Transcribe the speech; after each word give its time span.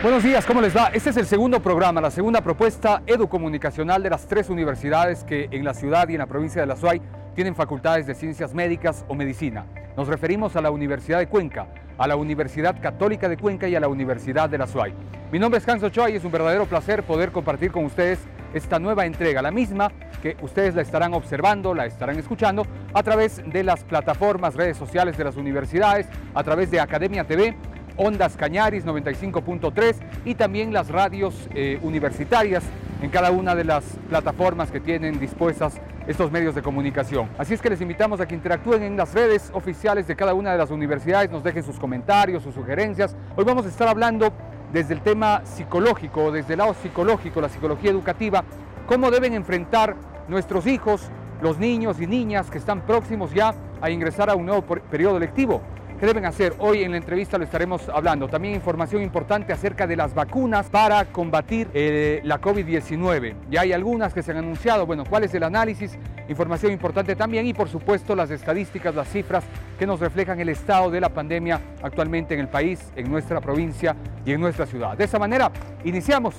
Buenos 0.00 0.22
días, 0.22 0.46
¿cómo 0.46 0.60
les 0.60 0.76
va? 0.76 0.90
Este 0.92 1.10
es 1.10 1.16
el 1.16 1.26
segundo 1.26 1.60
programa, 1.60 2.00
la 2.00 2.12
segunda 2.12 2.40
propuesta 2.40 3.02
educomunicacional 3.04 4.00
de 4.00 4.10
las 4.10 4.28
tres 4.28 4.48
universidades 4.48 5.24
que 5.24 5.48
en 5.50 5.64
la 5.64 5.74
ciudad 5.74 6.08
y 6.08 6.12
en 6.12 6.18
la 6.18 6.26
provincia 6.26 6.60
de 6.60 6.68
La 6.68 6.76
Suay 6.76 7.02
tienen 7.34 7.56
facultades 7.56 8.06
de 8.06 8.14
ciencias 8.14 8.54
médicas 8.54 9.04
o 9.08 9.16
medicina. 9.16 9.66
Nos 9.96 10.06
referimos 10.06 10.54
a 10.54 10.60
la 10.60 10.70
Universidad 10.70 11.18
de 11.18 11.26
Cuenca, 11.26 11.66
a 11.98 12.06
la 12.06 12.14
Universidad 12.14 12.80
Católica 12.80 13.28
de 13.28 13.36
Cuenca 13.36 13.66
y 13.66 13.74
a 13.74 13.80
la 13.80 13.88
Universidad 13.88 14.48
de 14.48 14.58
La 14.58 14.68
Suay. 14.68 14.94
Mi 15.32 15.40
nombre 15.40 15.58
es 15.58 15.68
Hans 15.68 15.82
Ochoa 15.82 16.08
y 16.10 16.14
es 16.14 16.24
un 16.24 16.30
verdadero 16.30 16.66
placer 16.66 17.02
poder 17.02 17.32
compartir 17.32 17.72
con 17.72 17.84
ustedes 17.84 18.20
esta 18.54 18.78
nueva 18.78 19.04
entrega, 19.04 19.42
la 19.42 19.50
misma 19.50 19.90
que 20.22 20.36
ustedes 20.42 20.76
la 20.76 20.82
estarán 20.82 21.12
observando, 21.12 21.74
la 21.74 21.86
estarán 21.86 22.18
escuchando 22.18 22.66
a 22.94 23.02
través 23.02 23.42
de 23.44 23.64
las 23.64 23.82
plataformas, 23.82 24.54
redes 24.54 24.76
sociales 24.76 25.18
de 25.18 25.24
las 25.24 25.36
universidades, 25.36 26.06
a 26.34 26.44
través 26.44 26.70
de 26.70 26.78
Academia 26.78 27.24
TV 27.24 27.56
Ondas 27.98 28.36
Cañaris 28.36 28.86
95.3 28.86 29.96
y 30.24 30.34
también 30.34 30.72
las 30.72 30.88
radios 30.88 31.48
eh, 31.54 31.78
universitarias 31.82 32.64
en 33.02 33.10
cada 33.10 33.30
una 33.30 33.54
de 33.54 33.64
las 33.64 33.84
plataformas 34.08 34.70
que 34.70 34.80
tienen 34.80 35.20
dispuestas 35.20 35.74
estos 36.06 36.32
medios 36.32 36.54
de 36.54 36.62
comunicación. 36.62 37.28
Así 37.36 37.54
es 37.54 37.60
que 37.60 37.68
les 37.68 37.80
invitamos 37.80 38.20
a 38.20 38.26
que 38.26 38.34
interactúen 38.34 38.82
en 38.82 38.96
las 38.96 39.12
redes 39.12 39.50
oficiales 39.52 40.06
de 40.06 40.16
cada 40.16 40.32
una 40.32 40.52
de 40.52 40.58
las 40.58 40.70
universidades, 40.70 41.30
nos 41.30 41.44
dejen 41.44 41.62
sus 41.62 41.78
comentarios, 41.78 42.42
sus 42.42 42.54
sugerencias. 42.54 43.14
Hoy 43.36 43.44
vamos 43.44 43.66
a 43.66 43.68
estar 43.68 43.88
hablando 43.88 44.32
desde 44.72 44.94
el 44.94 45.00
tema 45.02 45.42
psicológico, 45.44 46.32
desde 46.32 46.54
el 46.54 46.58
lado 46.58 46.74
psicológico, 46.74 47.40
la 47.40 47.48
psicología 47.48 47.90
educativa, 47.90 48.44
cómo 48.86 49.10
deben 49.10 49.34
enfrentar 49.34 49.96
nuestros 50.28 50.66
hijos, 50.66 51.10
los 51.42 51.58
niños 51.58 52.00
y 52.00 52.06
niñas 52.06 52.50
que 52.50 52.58
están 52.58 52.82
próximos 52.82 53.32
ya 53.32 53.54
a 53.80 53.90
ingresar 53.90 54.30
a 54.30 54.34
un 54.34 54.46
nuevo 54.46 54.62
periodo 54.62 55.18
lectivo. 55.18 55.62
¿Qué 55.98 56.06
deben 56.06 56.26
hacer? 56.26 56.54
Hoy 56.60 56.84
en 56.84 56.92
la 56.92 56.96
entrevista 56.96 57.38
lo 57.38 57.44
estaremos 57.44 57.88
hablando. 57.88 58.28
También 58.28 58.54
información 58.54 59.02
importante 59.02 59.52
acerca 59.52 59.84
de 59.84 59.96
las 59.96 60.14
vacunas 60.14 60.70
para 60.70 61.06
combatir 61.06 61.68
eh, 61.74 62.20
la 62.22 62.40
COVID-19. 62.40 63.34
Ya 63.50 63.62
hay 63.62 63.72
algunas 63.72 64.14
que 64.14 64.22
se 64.22 64.30
han 64.30 64.36
anunciado. 64.36 64.86
Bueno, 64.86 65.02
¿cuál 65.04 65.24
es 65.24 65.34
el 65.34 65.42
análisis? 65.42 65.98
Información 66.28 66.70
importante 66.70 67.16
también 67.16 67.48
y 67.48 67.52
por 67.52 67.68
supuesto 67.68 68.14
las 68.14 68.30
estadísticas, 68.30 68.94
las 68.94 69.08
cifras 69.08 69.42
que 69.76 69.88
nos 69.88 69.98
reflejan 69.98 70.38
el 70.38 70.50
estado 70.50 70.88
de 70.88 71.00
la 71.00 71.08
pandemia 71.08 71.60
actualmente 71.82 72.34
en 72.34 72.40
el 72.40 72.48
país, 72.48 72.92
en 72.94 73.10
nuestra 73.10 73.40
provincia 73.40 73.96
y 74.24 74.30
en 74.30 74.40
nuestra 74.40 74.66
ciudad. 74.66 74.96
De 74.96 75.02
esa 75.02 75.18
manera, 75.18 75.50
iniciamos. 75.82 76.36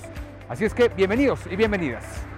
Así 0.47 0.63
es 0.63 0.73
que 0.73 0.87
bienvenidos 0.87 1.41
y 1.51 1.57
bienvenidas. 1.57 2.28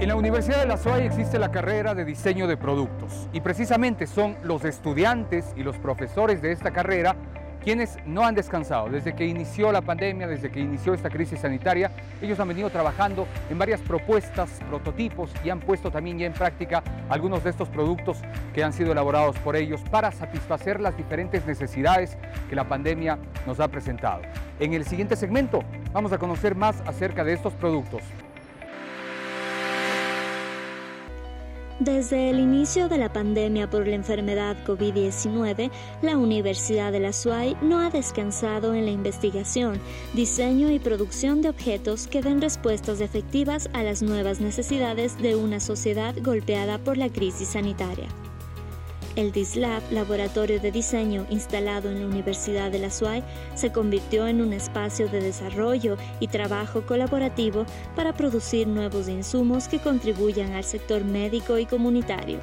En 0.00 0.08
la 0.08 0.16
Universidad 0.16 0.58
de 0.58 0.66
La 0.66 0.76
SOAY 0.76 1.06
existe 1.06 1.38
la 1.38 1.52
carrera 1.52 1.94
de 1.94 2.04
diseño 2.04 2.48
de 2.48 2.56
productos 2.56 3.28
y 3.32 3.40
precisamente 3.40 4.08
son 4.08 4.36
los 4.42 4.64
estudiantes 4.64 5.54
y 5.56 5.62
los 5.62 5.78
profesores 5.78 6.42
de 6.42 6.50
esta 6.50 6.72
carrera 6.72 7.14
quienes 7.62 7.96
no 8.04 8.26
han 8.26 8.34
descansado. 8.34 8.88
Desde 8.90 9.14
que 9.14 9.24
inició 9.24 9.70
la 9.70 9.82
pandemia, 9.82 10.26
desde 10.26 10.50
que 10.50 10.60
inició 10.60 10.94
esta 10.94 11.08
crisis 11.08 11.40
sanitaria, 11.40 11.92
ellos 12.20 12.38
han 12.40 12.48
venido 12.48 12.70
trabajando 12.70 13.26
en 13.48 13.56
varias 13.56 13.80
propuestas, 13.80 14.50
prototipos 14.68 15.30
y 15.44 15.50
han 15.50 15.60
puesto 15.60 15.92
también 15.92 16.18
ya 16.18 16.26
en 16.26 16.34
práctica 16.34 16.82
algunos 17.08 17.44
de 17.44 17.50
estos 17.50 17.68
productos 17.68 18.18
que 18.52 18.64
han 18.64 18.72
sido 18.72 18.92
elaborados 18.92 19.38
por 19.38 19.54
ellos 19.54 19.80
para 19.92 20.10
satisfacer 20.10 20.80
las 20.80 20.96
diferentes 20.96 21.46
necesidades 21.46 22.18
que 22.50 22.56
la 22.56 22.64
pandemia 22.64 23.16
nos 23.46 23.60
ha 23.60 23.68
presentado. 23.68 24.22
En 24.58 24.74
el 24.74 24.84
siguiente 24.84 25.14
segmento 25.14 25.62
vamos 25.92 26.12
a 26.12 26.18
conocer 26.18 26.56
más 26.56 26.82
acerca 26.84 27.22
de 27.22 27.32
estos 27.32 27.54
productos. 27.54 28.02
Desde 31.80 32.30
el 32.30 32.38
inicio 32.38 32.88
de 32.88 32.98
la 32.98 33.12
pandemia 33.12 33.68
por 33.68 33.88
la 33.88 33.96
enfermedad 33.96 34.56
COVID-19, 34.64 35.72
la 36.02 36.16
Universidad 36.16 36.92
de 36.92 37.00
la 37.00 37.12
SUAY 37.12 37.56
no 37.62 37.80
ha 37.80 37.90
descansado 37.90 38.74
en 38.74 38.84
la 38.84 38.92
investigación, 38.92 39.80
diseño 40.12 40.70
y 40.70 40.78
producción 40.78 41.42
de 41.42 41.48
objetos 41.48 42.06
que 42.06 42.22
den 42.22 42.40
respuestas 42.40 43.00
efectivas 43.00 43.68
a 43.72 43.82
las 43.82 44.02
nuevas 44.02 44.40
necesidades 44.40 45.20
de 45.20 45.34
una 45.34 45.58
sociedad 45.58 46.14
golpeada 46.22 46.78
por 46.78 46.96
la 46.96 47.08
crisis 47.08 47.48
sanitaria. 47.48 48.06
El 49.16 49.30
DISLAB, 49.30 49.92
laboratorio 49.92 50.58
de 50.58 50.72
diseño 50.72 51.24
instalado 51.30 51.88
en 51.88 52.00
la 52.00 52.06
Universidad 52.06 52.72
de 52.72 52.80
la 52.80 52.90
SUAY, 52.90 53.22
se 53.54 53.70
convirtió 53.70 54.26
en 54.26 54.40
un 54.40 54.52
espacio 54.52 55.08
de 55.08 55.20
desarrollo 55.20 55.96
y 56.18 56.26
trabajo 56.26 56.82
colaborativo 56.82 57.64
para 57.94 58.12
producir 58.12 58.66
nuevos 58.66 59.08
insumos 59.08 59.68
que 59.68 59.78
contribuyan 59.78 60.54
al 60.54 60.64
sector 60.64 61.04
médico 61.04 61.58
y 61.58 61.66
comunitario. 61.66 62.40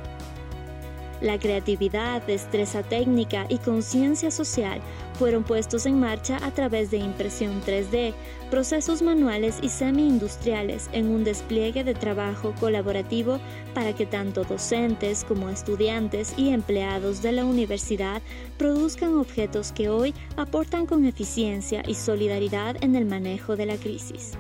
La 1.22 1.38
creatividad, 1.38 2.26
destreza 2.26 2.82
técnica 2.82 3.46
y 3.48 3.60
conciencia 3.60 4.32
social 4.32 4.82
fueron 5.20 5.44
puestos 5.44 5.86
en 5.86 6.00
marcha 6.00 6.40
a 6.44 6.50
través 6.50 6.90
de 6.90 6.98
impresión 6.98 7.62
3D, 7.62 8.16
procesos 8.50 9.04
manuales 9.04 9.60
y 9.62 9.70
semi-industriales 9.70 10.90
en 10.94 11.10
un 11.10 11.24
despliegue 11.24 11.84
de 11.84 11.94
trabajo 11.94 12.56
colaborativo 12.60 13.40
para 13.76 13.94
que 13.94 14.08
tanto 14.08 14.46
docentes 14.46 15.24
como 15.24 15.50
estudiantes 15.50 16.34
y 16.38 16.50
empleados 16.50 17.22
de 17.22 17.34
la 17.34 17.46
universidad 17.46 18.24
produzcan 18.58 19.14
objetos 19.14 19.72
que 19.74 19.90
hoy 19.90 20.16
aportan 20.38 20.88
con 20.88 21.06
eficiencia 21.06 21.84
y 21.86 21.94
solidaridad 21.94 22.84
en 22.84 22.96
el 22.96 23.06
manejo 23.06 23.56
de 23.56 23.68
la 23.68 23.76
crisis. 23.76 24.32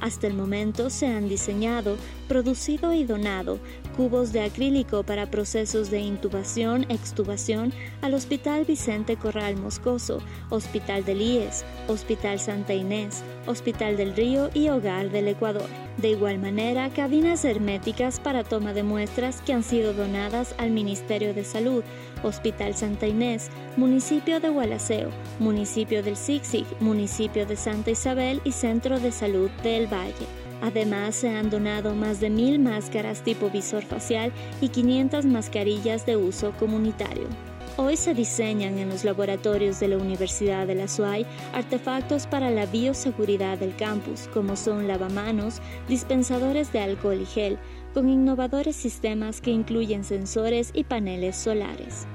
Hasta 0.00 0.28
el 0.28 0.34
momento 0.34 0.90
se 0.90 1.06
han 1.06 1.28
diseñado, 1.28 1.96
producido 2.28 2.92
y 2.92 3.04
donado 3.04 3.58
cubos 3.98 4.32
de 4.32 4.42
acrílico 4.42 5.02
para 5.02 5.26
procesos 5.26 5.90
de 5.90 5.98
intubación, 5.98 6.86
extubación 6.88 7.72
al 8.00 8.14
Hospital 8.14 8.64
Vicente 8.64 9.16
Corral 9.16 9.56
Moscoso, 9.56 10.22
Hospital 10.50 11.04
del 11.04 11.20
IES, 11.20 11.64
Hospital 11.88 12.38
Santa 12.38 12.74
Inés, 12.74 13.24
Hospital 13.48 13.96
del 13.96 14.14
Río 14.14 14.50
y 14.54 14.68
Hogar 14.68 15.10
del 15.10 15.26
Ecuador. 15.26 15.68
De 15.96 16.10
igual 16.10 16.38
manera, 16.38 16.90
cabinas 16.90 17.44
herméticas 17.44 18.20
para 18.20 18.44
toma 18.44 18.72
de 18.72 18.84
muestras 18.84 19.40
que 19.40 19.52
han 19.52 19.64
sido 19.64 19.92
donadas 19.92 20.54
al 20.58 20.70
Ministerio 20.70 21.34
de 21.34 21.42
Salud, 21.42 21.82
Hospital 22.22 22.76
Santa 22.76 23.08
Inés, 23.08 23.50
municipio 23.76 24.38
de 24.38 24.48
Gualaceo, 24.48 25.10
municipio 25.40 26.04
del 26.04 26.16
Zigzig, 26.16 26.66
municipio 26.78 27.46
de 27.46 27.56
Santa 27.56 27.90
Isabel 27.90 28.40
y 28.44 28.52
Centro 28.52 29.00
de 29.00 29.10
Salud 29.10 29.50
del 29.64 29.92
Valle. 29.92 30.47
Además, 30.60 31.14
se 31.14 31.28
han 31.28 31.50
donado 31.50 31.94
más 31.94 32.20
de 32.20 32.30
mil 32.30 32.58
máscaras 32.58 33.22
tipo 33.22 33.50
visor 33.50 33.84
facial 33.84 34.32
y 34.60 34.68
500 34.68 35.24
mascarillas 35.24 36.04
de 36.04 36.16
uso 36.16 36.52
comunitario. 36.58 37.28
Hoy 37.76 37.96
se 37.96 38.12
diseñan 38.12 38.76
en 38.78 38.88
los 38.88 39.04
laboratorios 39.04 39.78
de 39.78 39.86
la 39.86 39.98
Universidad 39.98 40.66
de 40.66 40.74
la 40.74 40.88
SUAY 40.88 41.24
artefactos 41.52 42.26
para 42.26 42.50
la 42.50 42.66
bioseguridad 42.66 43.56
del 43.56 43.76
campus, 43.76 44.28
como 44.34 44.56
son 44.56 44.88
lavamanos, 44.88 45.62
dispensadores 45.88 46.72
de 46.72 46.80
alcohol 46.80 47.20
y 47.20 47.26
gel, 47.26 47.56
con 47.94 48.08
innovadores 48.08 48.74
sistemas 48.74 49.40
que 49.40 49.52
incluyen 49.52 50.02
sensores 50.02 50.72
y 50.74 50.82
paneles 50.82 51.36
solares. 51.36 52.08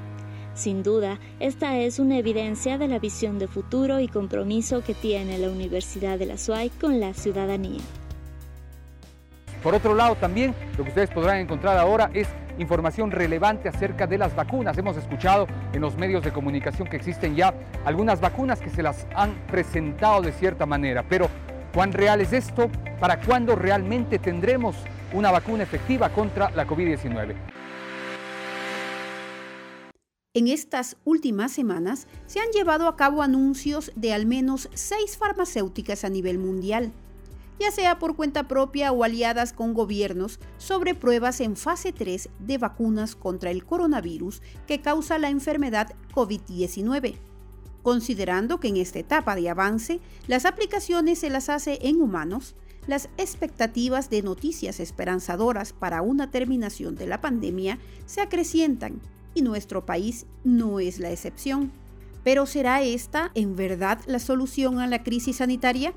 Sin 0.54 0.84
duda, 0.84 1.18
esta 1.40 1.80
es 1.80 1.98
una 1.98 2.18
evidencia 2.18 2.78
de 2.78 2.90
la 2.90 3.00
visión 3.00 3.40
de 3.40 3.48
futuro 3.48 4.02
y 4.02 4.10
compromiso 4.10 4.84
que 4.84 4.94
tiene 4.94 5.38
la 5.38 5.50
Universidad 5.50 6.20
de 6.20 6.26
la 6.26 6.38
SUAY 6.38 6.72
con 6.72 7.00
la 7.00 7.14
ciudadanía. 7.14 7.80
Por 9.64 9.74
otro 9.74 9.96
lado, 9.96 10.16
también 10.16 10.54
lo 10.78 10.84
que 10.84 10.90
ustedes 10.90 11.10
podrán 11.10 11.38
encontrar 11.38 11.78
ahora 11.78 12.12
es 12.14 12.28
información 12.60 13.12
relevante 13.12 13.70
acerca 13.70 14.06
de 14.06 14.18
las 14.18 14.36
vacunas. 14.36 14.78
Hemos 14.78 14.98
escuchado 14.98 15.48
en 15.72 15.80
los 15.80 15.98
medios 15.98 16.22
de 16.22 16.34
comunicación 16.34 16.88
que 16.90 16.98
existen 16.98 17.34
ya 17.34 17.54
algunas 17.86 18.20
vacunas 18.20 18.60
que 18.60 18.70
se 18.70 18.84
las 18.84 19.08
han 19.16 19.34
presentado 19.48 20.22
de 20.22 20.34
cierta 20.34 20.66
manera, 20.66 21.04
pero 21.08 21.30
¿cuán 21.74 21.94
real 21.94 22.20
es 22.20 22.34
esto? 22.34 22.70
¿Para 23.00 23.22
cuándo 23.22 23.56
realmente 23.56 24.20
tendremos 24.20 24.76
una 25.14 25.32
vacuna 25.32 25.64
efectiva 25.64 26.10
contra 26.10 26.52
la 26.52 26.68
COVID-19? 26.68 27.34
En 30.36 30.48
estas 30.48 30.98
últimas 31.06 31.52
semanas 31.52 32.08
se 32.26 32.40
han 32.40 32.50
llevado 32.54 32.88
a 32.88 32.98
cabo 32.98 33.22
anuncios 33.22 33.92
de 33.96 34.14
al 34.14 34.26
menos 34.26 34.68
seis 34.74 35.16
farmacéuticas 35.18 36.04
a 36.04 36.10
nivel 36.10 36.38
mundial 36.38 36.92
ya 37.60 37.72
sea 37.72 38.00
por 38.00 38.16
cuenta 38.16 38.48
propia 38.48 38.92
o 38.92 39.04
aliadas 39.04 39.54
con 39.54 39.74
gobiernos, 39.74 40.40
sobre 40.58 40.96
pruebas 40.96 41.40
en 41.42 41.56
fase 41.56 41.92
3 41.94 42.30
de 42.40 42.58
vacunas 42.58 43.16
contra 43.16 43.52
el 43.52 43.66
coronavirus 43.66 44.42
que 44.68 44.82
causa 44.82 45.18
la 45.18 45.30
enfermedad 45.30 45.94
COVID-19. 46.14 47.16
Considerando 47.84 48.60
que 48.60 48.70
en 48.70 48.78
esta 48.78 49.00
etapa 49.00 49.36
de 49.36 49.50
avance 49.50 50.00
las 50.28 50.46
aplicaciones 50.46 51.20
se 51.20 51.30
las 51.30 51.50
hace 51.50 51.80
en 51.82 52.02
humanos, 52.02 52.56
las 52.88 53.10
expectativas 53.18 54.10
de 54.10 54.22
noticias 54.22 54.80
esperanzadoras 54.80 55.74
para 55.74 56.02
una 56.02 56.32
terminación 56.32 56.96
de 56.96 57.08
la 57.08 57.22
pandemia 57.22 57.80
se 58.06 58.22
acrecientan 58.22 59.02
y 59.34 59.42
nuestro 59.42 59.86
país 59.86 60.26
no 60.44 60.80
es 60.80 61.00
la 61.00 61.12
excepción. 61.12 61.72
Pero 62.24 62.46
¿será 62.46 62.82
esta 62.82 63.32
en 63.36 63.56
verdad 63.56 64.00
la 64.06 64.20
solución 64.20 64.80
a 64.80 64.88
la 64.88 65.04
crisis 65.04 65.38
sanitaria? 65.38 65.94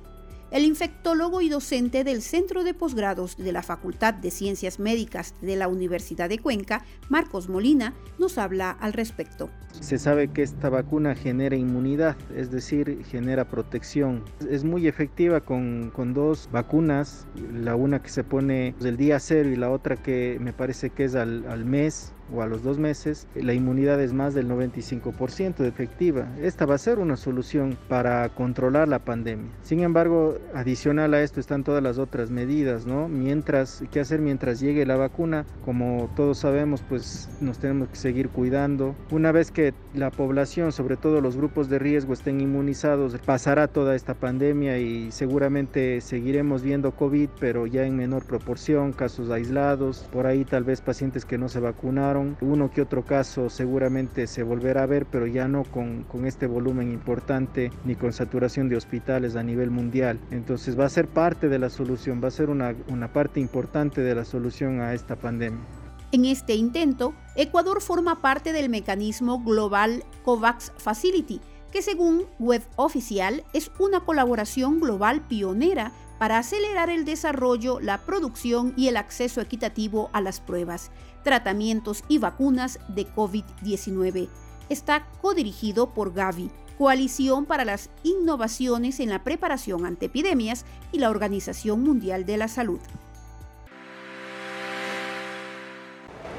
El 0.52 0.64
infectólogo 0.64 1.40
y 1.40 1.48
docente 1.48 2.04
del 2.04 2.22
Centro 2.22 2.62
de 2.62 2.72
Posgrados 2.72 3.36
de 3.36 3.50
la 3.50 3.64
Facultad 3.64 4.14
de 4.14 4.30
Ciencias 4.30 4.78
Médicas 4.78 5.34
de 5.40 5.56
la 5.56 5.66
Universidad 5.66 6.28
de 6.28 6.38
Cuenca, 6.38 6.84
Marcos 7.08 7.48
Molina, 7.48 7.94
nos 8.20 8.38
habla 8.38 8.70
al 8.70 8.92
respecto. 8.92 9.50
Se 9.80 9.98
sabe 9.98 10.28
que 10.28 10.42
esta 10.42 10.68
vacuna 10.68 11.16
genera 11.16 11.56
inmunidad, 11.56 12.16
es 12.34 12.52
decir, 12.52 13.04
genera 13.10 13.48
protección. 13.48 14.22
Es 14.48 14.62
muy 14.62 14.86
efectiva 14.86 15.40
con, 15.40 15.90
con 15.92 16.14
dos 16.14 16.48
vacunas, 16.52 17.26
la 17.52 17.74
una 17.74 18.00
que 18.00 18.08
se 18.08 18.22
pone 18.22 18.76
el 18.80 18.96
día 18.96 19.18
cero 19.18 19.50
y 19.50 19.56
la 19.56 19.70
otra 19.70 19.96
que 19.96 20.38
me 20.40 20.52
parece 20.52 20.90
que 20.90 21.04
es 21.04 21.16
al, 21.16 21.44
al 21.48 21.64
mes 21.64 22.12
o 22.32 22.42
a 22.42 22.46
los 22.46 22.62
dos 22.62 22.78
meses, 22.78 23.26
la 23.34 23.54
inmunidad 23.54 24.00
es 24.00 24.12
más 24.12 24.34
del 24.34 24.48
95% 24.48 25.56
de 25.56 25.68
efectiva. 25.68 26.26
Esta 26.40 26.66
va 26.66 26.74
a 26.74 26.78
ser 26.78 26.98
una 26.98 27.16
solución 27.16 27.76
para 27.88 28.28
controlar 28.30 28.88
la 28.88 28.98
pandemia. 28.98 29.50
Sin 29.62 29.80
embargo, 29.80 30.38
adicional 30.54 31.14
a 31.14 31.22
esto 31.22 31.40
están 31.40 31.64
todas 31.64 31.82
las 31.82 31.98
otras 31.98 32.30
medidas, 32.30 32.86
¿no? 32.86 33.08
Mientras, 33.08 33.84
¿qué 33.90 34.00
hacer 34.00 34.20
mientras 34.20 34.60
llegue 34.60 34.86
la 34.86 34.96
vacuna? 34.96 35.44
Como 35.64 36.10
todos 36.16 36.38
sabemos, 36.38 36.82
pues 36.88 37.28
nos 37.40 37.58
tenemos 37.58 37.88
que 37.88 37.96
seguir 37.96 38.28
cuidando. 38.28 38.94
Una 39.10 39.32
vez 39.32 39.50
que 39.50 39.74
la 39.94 40.10
población, 40.10 40.72
sobre 40.72 40.96
todo 40.96 41.20
los 41.20 41.36
grupos 41.36 41.68
de 41.68 41.78
riesgo, 41.78 42.12
estén 42.12 42.40
inmunizados, 42.40 43.16
pasará 43.24 43.68
toda 43.68 43.94
esta 43.94 44.14
pandemia 44.14 44.78
y 44.78 45.12
seguramente 45.12 46.00
seguiremos 46.00 46.62
viendo 46.62 46.92
COVID, 46.92 47.28
pero 47.40 47.66
ya 47.66 47.84
en 47.84 47.96
menor 47.96 48.24
proporción, 48.24 48.92
casos 48.92 49.30
aislados, 49.30 50.08
por 50.12 50.26
ahí 50.26 50.44
tal 50.44 50.64
vez 50.64 50.80
pacientes 50.80 51.24
que 51.24 51.38
no 51.38 51.48
se 51.48 51.60
vacunaron 51.60 52.15
uno 52.18 52.70
que 52.70 52.82
otro 52.82 53.04
caso 53.04 53.50
seguramente 53.50 54.26
se 54.26 54.42
volverá 54.42 54.82
a 54.82 54.86
ver, 54.86 55.06
pero 55.06 55.26
ya 55.26 55.48
no 55.48 55.64
con, 55.64 56.04
este 56.24 56.46
volumen 56.46 56.92
importante 56.92 57.70
ni 57.84 57.94
con 57.94 58.12
saturación 58.12 58.68
de 58.68 58.76
hospitales 58.76 59.36
a 59.36 59.42
nivel 59.42 59.70
mundial. 59.70 60.18
Entonces 60.30 60.78
va 60.78 60.86
a 60.86 60.90
ser 60.90 61.08
parte 61.08 61.48
de 61.48 61.58
la 61.58 61.70
solución, 61.70 62.20
va 62.22 62.28
a 62.28 62.32
ser 62.32 62.50
una 62.50 63.12
parte 63.12 63.40
importante 63.40 64.00
de 64.00 64.14
la 64.14 64.24
solución 64.24 64.80
a 64.80 64.94
esta 64.94 65.16
pandemia. 65.16 65.64
En 66.12 66.24
este 66.24 66.54
intento, 66.54 67.14
Ecuador 67.34 67.82
forma 67.82 68.22
parte 68.22 68.52
del 68.52 68.68
mecanismo 68.68 69.42
global 69.42 70.04
COVAX 70.24 70.72
Facility, 70.78 71.40
que 71.72 71.82
según 71.82 72.24
web 72.38 72.62
oficial 72.76 73.44
es 73.52 73.72
una 73.78 74.00
colaboración 74.00 74.80
global 74.80 75.26
pionera 75.26 75.92
para 76.18 76.38
acelerar 76.38 76.90
el 76.90 77.04
desarrollo, 77.04 77.80
la 77.80 77.98
producción 77.98 78.72
y 78.76 78.88
el 78.88 78.96
acceso 78.96 79.40
equitativo 79.40 80.08
a 80.12 80.20
las 80.20 80.40
pruebas, 80.40 80.90
tratamientos 81.26 82.04
y 82.06 82.18
vacunas 82.18 82.78
de 82.86 83.04
COVID-19. 83.04 84.28
Está 84.68 85.08
codirigido 85.20 85.92
por 85.92 86.12
Gavi, 86.12 86.52
Coalición 86.78 87.46
para 87.46 87.64
las 87.64 87.90
Innovaciones 88.04 89.00
en 89.00 89.08
la 89.08 89.24
Preparación 89.24 89.86
ante 89.86 90.06
Epidemias 90.06 90.64
y 90.92 91.00
la 91.00 91.10
Organización 91.10 91.82
Mundial 91.82 92.26
de 92.26 92.36
la 92.36 92.46
Salud. 92.46 92.78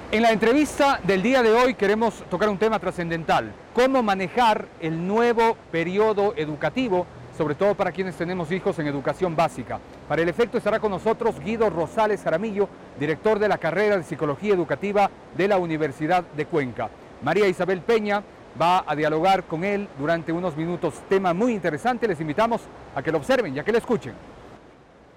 En 0.09 0.21
la 0.21 0.31
entrevista 0.31 1.01
del 1.03 1.21
día 1.21 1.43
de 1.43 1.51
hoy 1.51 1.73
queremos 1.73 2.23
tocar 2.29 2.47
un 2.47 2.57
tema 2.57 2.79
trascendental, 2.79 3.51
cómo 3.73 4.01
manejar 4.01 4.69
el 4.79 5.05
nuevo 5.05 5.57
periodo 5.69 6.33
educativo 6.37 7.05
sobre 7.37 7.55
todo 7.55 7.75
para 7.75 7.91
quienes 7.91 8.15
tenemos 8.15 8.51
hijos 8.51 8.79
en 8.79 8.87
educación 8.87 9.35
básica. 9.35 9.79
Para 10.07 10.21
el 10.21 10.29
efecto 10.29 10.57
estará 10.57 10.79
con 10.79 10.91
nosotros 10.91 11.37
Guido 11.39 11.69
Rosales 11.69 12.23
Jaramillo, 12.23 12.69
director 12.97 13.39
de 13.39 13.49
la 13.49 13.57
carrera 13.57 13.97
de 13.97 14.03
Psicología 14.03 14.53
Educativa 14.53 15.11
de 15.35 15.47
la 15.49 15.57
Universidad 15.57 16.23
de 16.23 16.45
Cuenca. 16.45 16.89
María 17.21 17.45
Isabel 17.47 17.81
Peña 17.81 18.23
va 18.59 18.85
a 18.87 18.95
dialogar 18.95 19.43
con 19.43 19.65
él 19.65 19.89
durante 19.99 20.31
unos 20.31 20.55
minutos. 20.55 21.01
Tema 21.09 21.33
muy 21.33 21.51
interesante, 21.53 22.07
les 22.07 22.21
invitamos 22.21 22.61
a 22.95 23.03
que 23.03 23.11
lo 23.11 23.17
observen 23.17 23.53
y 23.53 23.59
a 23.59 23.65
que 23.65 23.73
lo 23.73 23.79
escuchen. 23.79 24.13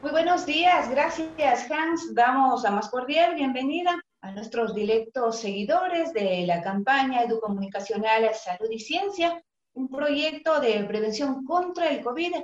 Muy 0.02 0.10
buenos 0.10 0.44
días, 0.44 0.90
gracias 0.90 1.70
Hans. 1.70 2.12
Damos 2.12 2.64
la 2.64 2.72
más 2.72 2.88
cordial 2.88 3.36
bienvenida 3.36 3.94
a 4.22 4.32
nuestros 4.32 4.74
directos 4.74 5.40
seguidores 5.40 6.12
de 6.12 6.46
la 6.46 6.62
campaña 6.62 7.22
educomunicacional 7.22 8.28
Salud 8.34 8.68
y 8.70 8.80
Ciencia 8.80 9.40
un 9.74 9.88
proyecto 9.88 10.58
de 10.60 10.82
prevención 10.84 11.44
contra 11.44 11.90
el 11.90 12.02
COVID. 12.02 12.34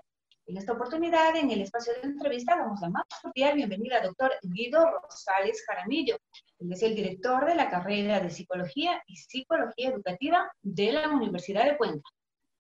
En 0.49 0.57
esta 0.57 0.75
oportunidad, 0.75 1.35
en 1.35 1.51
el 1.51 1.63
espacio 1.63 1.93
de 1.95 2.09
entrevista, 2.09 2.57
damos 2.57 2.81
la 2.81 2.89
más 2.89 3.03
cordial 3.21 3.57
bienvenida 3.57 3.97
al 3.97 4.07
doctor 4.07 4.31
Guido 4.43 4.79
Rosales 5.03 5.65
Jaramillo. 5.67 6.19
Él 6.61 6.73
es 6.73 6.83
el 6.85 6.95
director 6.95 7.45
de 7.47 7.57
la 7.57 7.69
carrera 7.69 8.21
de 8.21 8.31
Psicología 8.31 9.03
y 9.09 9.17
Psicología 9.17 9.91
Educativa 9.91 10.49
de 10.63 10.93
la 10.93 11.09
Universidad 11.11 11.65
de 11.65 11.77
Cuenca. 11.77 12.09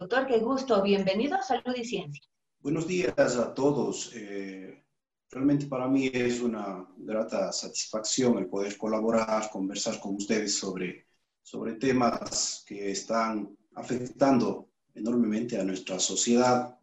Doctor, 0.00 0.26
qué 0.26 0.38
gusto. 0.38 0.82
Bienvenido 0.82 1.36
a 1.36 1.42
Salud 1.42 1.76
y 1.76 1.84
Ciencia. 1.84 2.26
Buenos 2.58 2.88
días 2.88 3.36
a 3.36 3.54
todos. 3.54 4.10
Eh, 4.16 4.84
realmente 5.30 5.66
para 5.66 5.86
mí 5.86 6.10
es 6.12 6.40
una 6.40 6.84
grata 6.96 7.52
satisfacción 7.52 8.36
el 8.38 8.48
poder 8.48 8.76
colaborar, 8.76 9.48
conversar 9.48 10.00
con 10.00 10.16
ustedes 10.16 10.58
sobre, 10.58 11.06
sobre 11.40 11.74
temas 11.74 12.64
que 12.66 12.90
están 12.90 13.56
afectando 13.76 14.70
enormemente 14.92 15.60
a 15.60 15.62
nuestra 15.62 16.00
sociedad, 16.00 16.75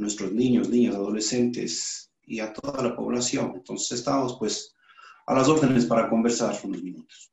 nuestros 0.00 0.32
niños, 0.32 0.68
niñas, 0.68 0.94
adolescentes 0.94 2.10
y 2.22 2.40
a 2.40 2.52
toda 2.52 2.82
la 2.82 2.96
población. 2.96 3.52
Entonces 3.56 3.98
estamos 3.98 4.36
pues 4.38 4.74
a 5.26 5.34
las 5.34 5.48
órdenes 5.48 5.86
para 5.86 6.08
conversar 6.08 6.56
unos 6.64 6.82
minutos. 6.82 7.30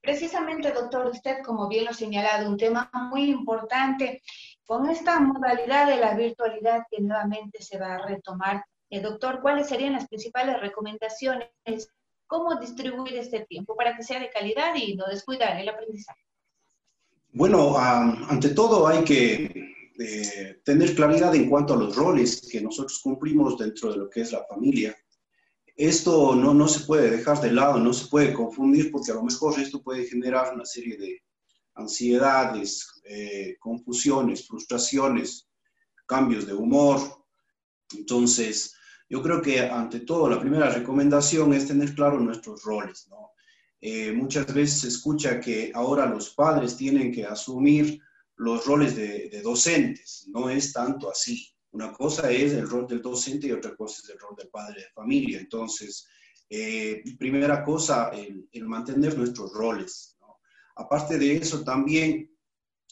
Precisamente, 0.00 0.70
doctor, 0.70 1.06
usted, 1.06 1.38
como 1.44 1.68
bien 1.68 1.84
lo 1.84 1.90
ha 1.90 1.94
señalado, 1.94 2.48
un 2.48 2.56
tema 2.56 2.88
muy 3.10 3.28
importante 3.28 4.22
con 4.64 4.88
esta 4.88 5.18
modalidad 5.18 5.88
de 5.88 5.96
la 5.96 6.14
virtualidad 6.14 6.84
que 6.90 7.00
nuevamente 7.00 7.60
se 7.62 7.78
va 7.78 7.94
a 7.94 8.06
retomar. 8.06 8.64
Eh, 8.88 9.00
doctor, 9.00 9.40
¿cuáles 9.42 9.68
serían 9.68 9.94
las 9.94 10.06
principales 10.06 10.60
recomendaciones? 10.60 11.48
¿Cómo 12.28 12.54
distribuir 12.56 13.16
este 13.16 13.46
tiempo 13.46 13.74
para 13.74 13.96
que 13.96 14.04
sea 14.04 14.20
de 14.20 14.30
calidad 14.30 14.74
y 14.76 14.94
no 14.94 15.06
descuidar 15.06 15.60
el 15.60 15.68
aprendizaje? 15.68 16.20
Bueno, 17.32 17.76
ante 17.76 18.50
todo 18.50 18.86
hay 18.86 19.04
que 19.04 19.65
eh, 19.98 20.60
tener 20.64 20.94
claridad 20.94 21.34
en 21.34 21.48
cuanto 21.48 21.74
a 21.74 21.76
los 21.76 21.96
roles 21.96 22.48
que 22.50 22.60
nosotros 22.60 23.00
cumplimos 23.02 23.56
dentro 23.56 23.92
de 23.92 23.98
lo 23.98 24.10
que 24.10 24.20
es 24.22 24.32
la 24.32 24.44
familia. 24.44 24.96
Esto 25.74 26.34
no, 26.34 26.54
no 26.54 26.68
se 26.68 26.80
puede 26.80 27.10
dejar 27.10 27.40
de 27.40 27.52
lado, 27.52 27.78
no 27.78 27.92
se 27.92 28.08
puede 28.08 28.32
confundir 28.32 28.90
porque 28.90 29.12
a 29.12 29.14
lo 29.14 29.22
mejor 29.22 29.60
esto 29.60 29.82
puede 29.82 30.06
generar 30.06 30.54
una 30.54 30.64
serie 30.64 30.96
de 30.96 31.22
ansiedades, 31.74 32.86
eh, 33.04 33.56
confusiones, 33.60 34.46
frustraciones, 34.46 35.48
cambios 36.06 36.46
de 36.46 36.54
humor. 36.54 37.00
Entonces, 37.96 38.74
yo 39.08 39.22
creo 39.22 39.40
que 39.40 39.60
ante 39.60 40.00
todo 40.00 40.28
la 40.28 40.40
primera 40.40 40.70
recomendación 40.70 41.52
es 41.52 41.68
tener 41.68 41.94
claro 41.94 42.18
nuestros 42.18 42.62
roles. 42.64 43.08
Eh, 43.80 44.12
muchas 44.12 44.52
veces 44.52 44.80
se 44.80 44.88
escucha 44.88 45.38
que 45.40 45.70
ahora 45.74 46.06
los 46.06 46.30
padres 46.30 46.76
tienen 46.76 47.12
que 47.12 47.24
asumir 47.24 48.00
los 48.36 48.66
roles 48.66 48.96
de, 48.96 49.40
docentes. 49.42 50.26
No 50.28 50.50
es 50.50 50.72
tanto 50.72 51.10
así. 51.10 51.48
Una 51.72 51.92
cosa 51.92 52.30
es 52.30 52.52
el 52.52 52.68
rol 52.68 52.86
del 52.86 53.02
docente 53.02 53.48
y 53.48 53.52
otra 53.52 53.74
cosa 53.76 54.00
es 54.02 54.10
el 54.10 54.18
rol 54.18 54.34
del 54.36 54.48
padre 54.48 54.82
de 54.82 54.90
familia. 54.94 55.40
Entonces, 55.40 56.06
eh, 56.48 57.02
primera 57.18 57.64
cosa, 57.64 58.10
el, 58.10 58.66
mantener 58.66 59.16
nuestros 59.16 59.52
roles. 59.52 60.18
Aparte 60.76 61.18
de 61.18 61.36
eso, 61.36 61.64
también 61.64 62.30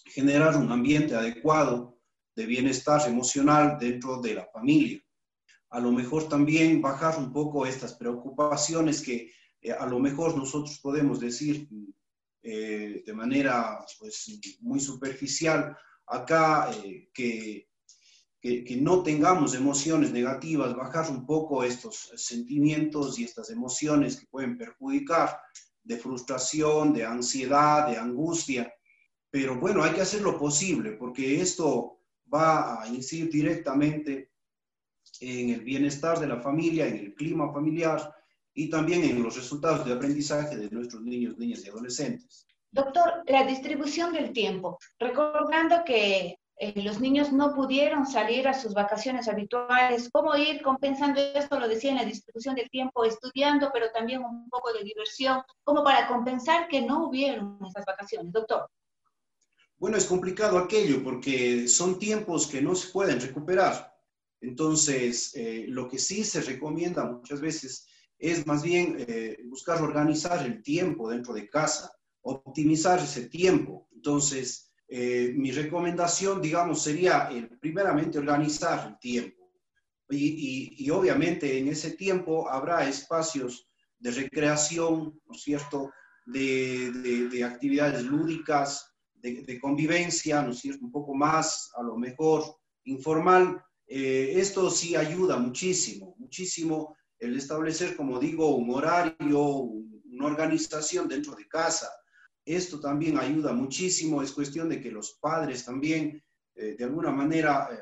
generar 0.07 0.57
un 0.57 0.71
ambiente 0.71 1.15
adecuado 1.15 1.99
de 2.35 2.47
bienestar 2.47 3.07
emocional 3.09 3.79
dentro 3.79 4.21
de 4.21 4.35
la 4.35 4.47
familia. 4.53 5.01
A 5.71 5.81
lo 5.81 5.93
mejor 5.93 6.29
también 6.29 6.81
bajar 6.81 7.19
un 7.19 7.33
poco 7.33 7.67
estas 7.67 7.95
preocupaciones 7.95 9.03
que 9.03 9.31
eh, 9.61 9.73
a 9.73 9.87
lo 9.87 9.99
mejor 9.99 10.37
nosotros 10.37 10.79
podemos 10.81 11.21
decir 11.21 11.69
eh, 12.47 13.03
de 13.07 13.13
manera 13.15 13.83
pues, 13.99 14.39
muy 14.61 14.79
superficial 14.79 15.75
acá 16.07 16.71
eh, 16.85 17.09
que, 17.15 17.71
que, 18.39 18.77
no 18.79 19.03
tengamos 19.03 19.55
emociones 19.55 20.13
negativas, 20.13 20.77
bajar 20.77 21.11
un 21.11 21.25
poco 21.25 21.65
estos 21.65 22.13
sentimientos 22.17 23.19
y 23.19 23.25
estas 23.25 23.49
emociones 23.49 24.19
que 24.19 24.27
pueden 24.27 24.59
perjudicar 24.59 25.41
de 25.83 25.97
frustración, 25.97 26.93
de 26.93 27.07
ansiedad, 27.07 27.89
de 27.89 27.97
angustia. 27.97 28.71
Pero 29.31 29.59
bueno, 29.59 29.83
hay 29.83 29.95
que 29.95 30.03
hacer 30.03 30.21
lo 30.21 30.39
posible 30.39 30.93
porque 30.93 31.41
esto 31.41 32.03
va 32.33 32.83
a 32.83 32.89
incidir 32.89 33.31
directamente 33.31 34.33
en 35.21 35.49
el 35.49 35.61
bienestar 35.63 36.21
de 36.21 36.27
la 36.27 36.43
familia, 36.43 36.87
en 36.87 36.97
el 36.97 37.15
clima 37.15 37.51
familiar 37.51 38.15
y 38.55 38.71
también 38.71 39.03
en 39.05 39.23
los 39.23 39.37
resultados 39.37 39.85
de 39.85 39.93
aprendizaje 39.93 40.57
de 40.57 40.71
nuestros 40.71 41.03
niños, 41.03 41.37
niñas 41.37 41.65
y 41.65 41.69
adolescentes. 41.69 42.47
Doctor, 42.71 43.23
la 43.27 43.45
distribución 43.45 44.13
del 44.13 44.33
tiempo, 44.33 44.79
recordando 44.99 45.85
que 45.85 46.39
eh, 46.57 46.83
los 46.83 47.01
niños 47.01 47.33
no 47.33 47.53
pudieron 47.55 48.07
salir 48.07 48.47
a 48.47 48.55
sus 48.55 48.75
vacaciones 48.75 49.29
habituales. 49.29 50.09
¿Cómo 50.13 50.37
ir 50.37 50.63
compensando 50.63 51.21
esto? 51.21 51.59
Lo 51.59 51.69
decía 51.69 51.91
en 51.91 51.97
la 51.97 52.05
distribución 52.05 52.55
del 52.55 52.71
tiempo, 52.71 53.05
estudiando, 53.05 53.71
pero 53.73 53.91
también 53.91 54.23
un 54.25 54.49
poco 54.49 54.73
de 54.73 54.85
diversión, 54.85 55.43
como 55.65 55.83
para 55.83 56.07
compensar 56.07 56.69
que 56.69 56.81
no 56.81 57.09
hubieron 57.09 57.59
esas 57.69 57.85
vacaciones, 57.85 58.33
doctor. 58.33 58.69
Bueno, 59.77 59.97
es 59.97 60.07
complicado 60.07 60.59
aquello 60.59 61.03
porque 61.03 61.67
son 61.67 61.99
tiempos 61.99 62.47
que 62.47 62.63
no 62.63 62.75
se 62.77 62.93
pueden 62.93 63.21
recuperar. 63.21 63.93
Entonces, 64.41 65.35
eh, 65.35 65.65
lo 65.69 65.89
que 65.89 65.99
sí 65.99 66.23
se 66.23 66.41
recomienda 66.41 67.05
muchas 67.05 67.41
veces 67.41 67.87
es 68.19 68.47
más 68.47 68.63
bien 68.63 68.97
eh, 68.99 69.39
buscar 69.45 69.83
organizar 69.83 70.45
el 70.45 70.63
tiempo 70.63 71.11
dentro 71.11 71.35
de 71.35 71.49
casa, 71.49 71.91
optimizar 72.23 72.99
ese 73.01 73.29
tiempo. 73.29 73.89
Entonces, 73.93 74.73
eh, 74.89 75.33
mi 75.35 75.51
recomendación, 75.51 76.41
digamos, 76.41 76.83
sería 76.83 77.31
primeramente 77.61 78.19
organizar 78.19 78.89
el 78.89 78.99
tiempo. 78.99 79.45
Y, 80.11 80.91
obviamente 80.91 81.59
en 81.59 81.69
ese 81.69 81.93
tiempo 81.93 82.49
habrá 82.49 82.87
espacios 82.89 83.67
de 83.99 84.11
recreación, 84.11 85.21
¿no 85.27 85.35
es 85.35 85.43
cierto?, 85.43 85.91
de, 86.27 87.43
actividades 87.45 88.05
lúdicas, 88.05 88.95
de, 89.15 89.59
convivencia, 89.61 90.43
¿no 90.43 90.53
es 90.53 90.59
cierto?, 90.59 90.85
un 90.85 90.93
poco 90.93 91.15
más, 91.15 91.71
a 91.77 91.83
lo 91.83 91.97
mejor, 91.97 92.45
informal. 92.85 93.65
Eh, 93.87 94.35
esto 94.37 94.71
sí 94.71 94.95
ayuda 94.95 95.39
muchísimo, 95.39 96.15
muchísimo 96.19 96.95
el 97.25 97.37
establecer, 97.37 97.97
como 97.97 98.19
digo, 98.19 98.55
un 98.55 98.71
horario, 98.71 99.41
una 99.41 100.27
organización 100.27 101.09
dentro 101.09 101.35
de 101.35 101.49
casa, 101.49 101.91
esto 102.45 102.79
también 102.79 103.19
ayuda 103.19 103.53
muchísimo, 103.53 104.23
es 104.23 104.33
cuestión 104.33 104.69
de 104.69 104.81
que 104.81 104.91
los 104.91 105.19
padres 105.21 105.65
también 105.65 106.23
eh, 106.55 106.77
de 106.79 106.85
alguna 106.85 107.11
manera 107.11 107.69
eh, 107.73 107.79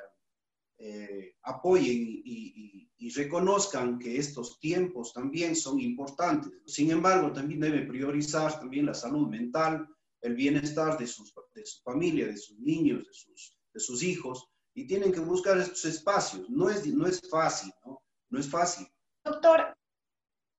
eh, 0.78 1.36
apoyen 1.42 2.22
y, 2.24 2.88
reconozcan 3.14 3.98
que 3.98 4.16
estos 4.16 4.58
tiempos 4.58 5.12
también 5.12 5.54
son 5.54 5.78
importantes. 5.80 6.52
Sin 6.66 6.90
embargo, 6.90 7.30
también 7.30 7.60
debe 7.60 7.82
priorizar 7.82 8.58
también 8.58 8.86
la 8.86 8.94
salud 8.94 9.28
mental, 9.28 9.86
el 10.22 10.34
bienestar 10.34 10.96
de, 10.96 11.06
sus, 11.06 11.34
de 11.54 11.66
su 11.66 11.82
familia, 11.82 12.28
de 12.28 12.38
sus 12.38 12.58
niños, 12.58 13.04
de 13.04 13.12
sus, 13.12 13.58
de 13.74 13.80
sus 13.80 14.02
hijos, 14.02 14.48
y 14.72 14.86
tienen 14.86 15.12
que 15.12 15.20
buscar 15.20 15.58
estos 15.58 15.84
espacios. 15.84 16.48
No 16.48 16.70
es, 16.70 16.86
no 16.86 17.06
es 17.06 17.20
fácil, 17.28 17.70
¿no? 17.84 18.00
No 18.30 18.38
es 18.38 18.48
fácil. 18.48 18.86
Doctor, 19.24 19.76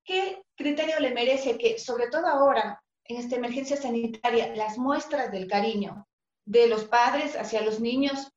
¿qué 0.04 0.42
criterio 0.56 0.98
le 1.00 1.12
merece 1.12 1.58
que, 1.58 1.78
sobre 1.78 2.08
todo 2.08 2.26
ahora, 2.26 2.82
en 3.04 3.18
esta 3.18 3.36
emergencia 3.36 3.76
sanitaria, 3.76 4.54
las 4.56 4.78
muestras 4.78 5.30
del 5.30 5.46
cariño 5.46 6.06
de 6.46 6.68
los 6.68 6.84
padres 6.84 7.36
hacia 7.36 7.62
los 7.62 7.80
niños, 7.80 8.30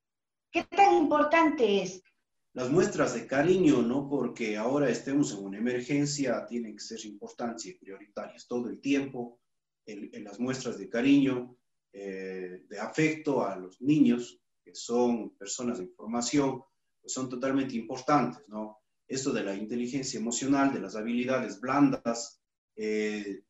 ¿qué 0.51 0.63
tan 0.63 0.95
importante 0.95 1.81
es? 1.81 2.01
Las 2.53 2.69
muestras 2.69 3.13
de 3.13 3.27
cariño, 3.27 3.81
no 3.81 4.09
porque 4.09 4.57
ahora 4.57 4.89
estemos 4.89 5.31
en 5.31 5.45
una 5.45 5.57
emergencia, 5.59 6.45
tienen 6.45 6.75
que 6.75 6.83
ser 6.83 7.05
importantes 7.05 7.65
y 7.67 7.73
prioritarias 7.73 8.47
todo 8.47 8.69
el 8.69 8.81
tiempo. 8.81 9.39
En, 9.85 10.23
las 10.23 10.39
muestras 10.39 10.77
de 10.77 10.89
cariño, 10.89 11.55
eh, 11.93 12.65
de 12.67 12.79
afecto 12.79 13.45
a 13.45 13.55
los 13.55 13.81
niños, 13.81 14.41
que 14.63 14.75
son 14.75 15.37
personas 15.37 15.77
de 15.77 15.85
información, 15.85 16.61
pues 16.99 17.13
son 17.13 17.29
totalmente 17.29 17.75
importantes, 17.75 18.43
¿no? 18.49 18.79
Esto 19.07 19.31
de 19.31 19.43
la 19.43 19.55
inteligencia 19.55 20.19
emocional, 20.19 20.73
de 20.73 20.81
las 20.81 20.95
habilidades 20.95 21.59
blandas, 21.59 22.41
eh, 22.75 23.43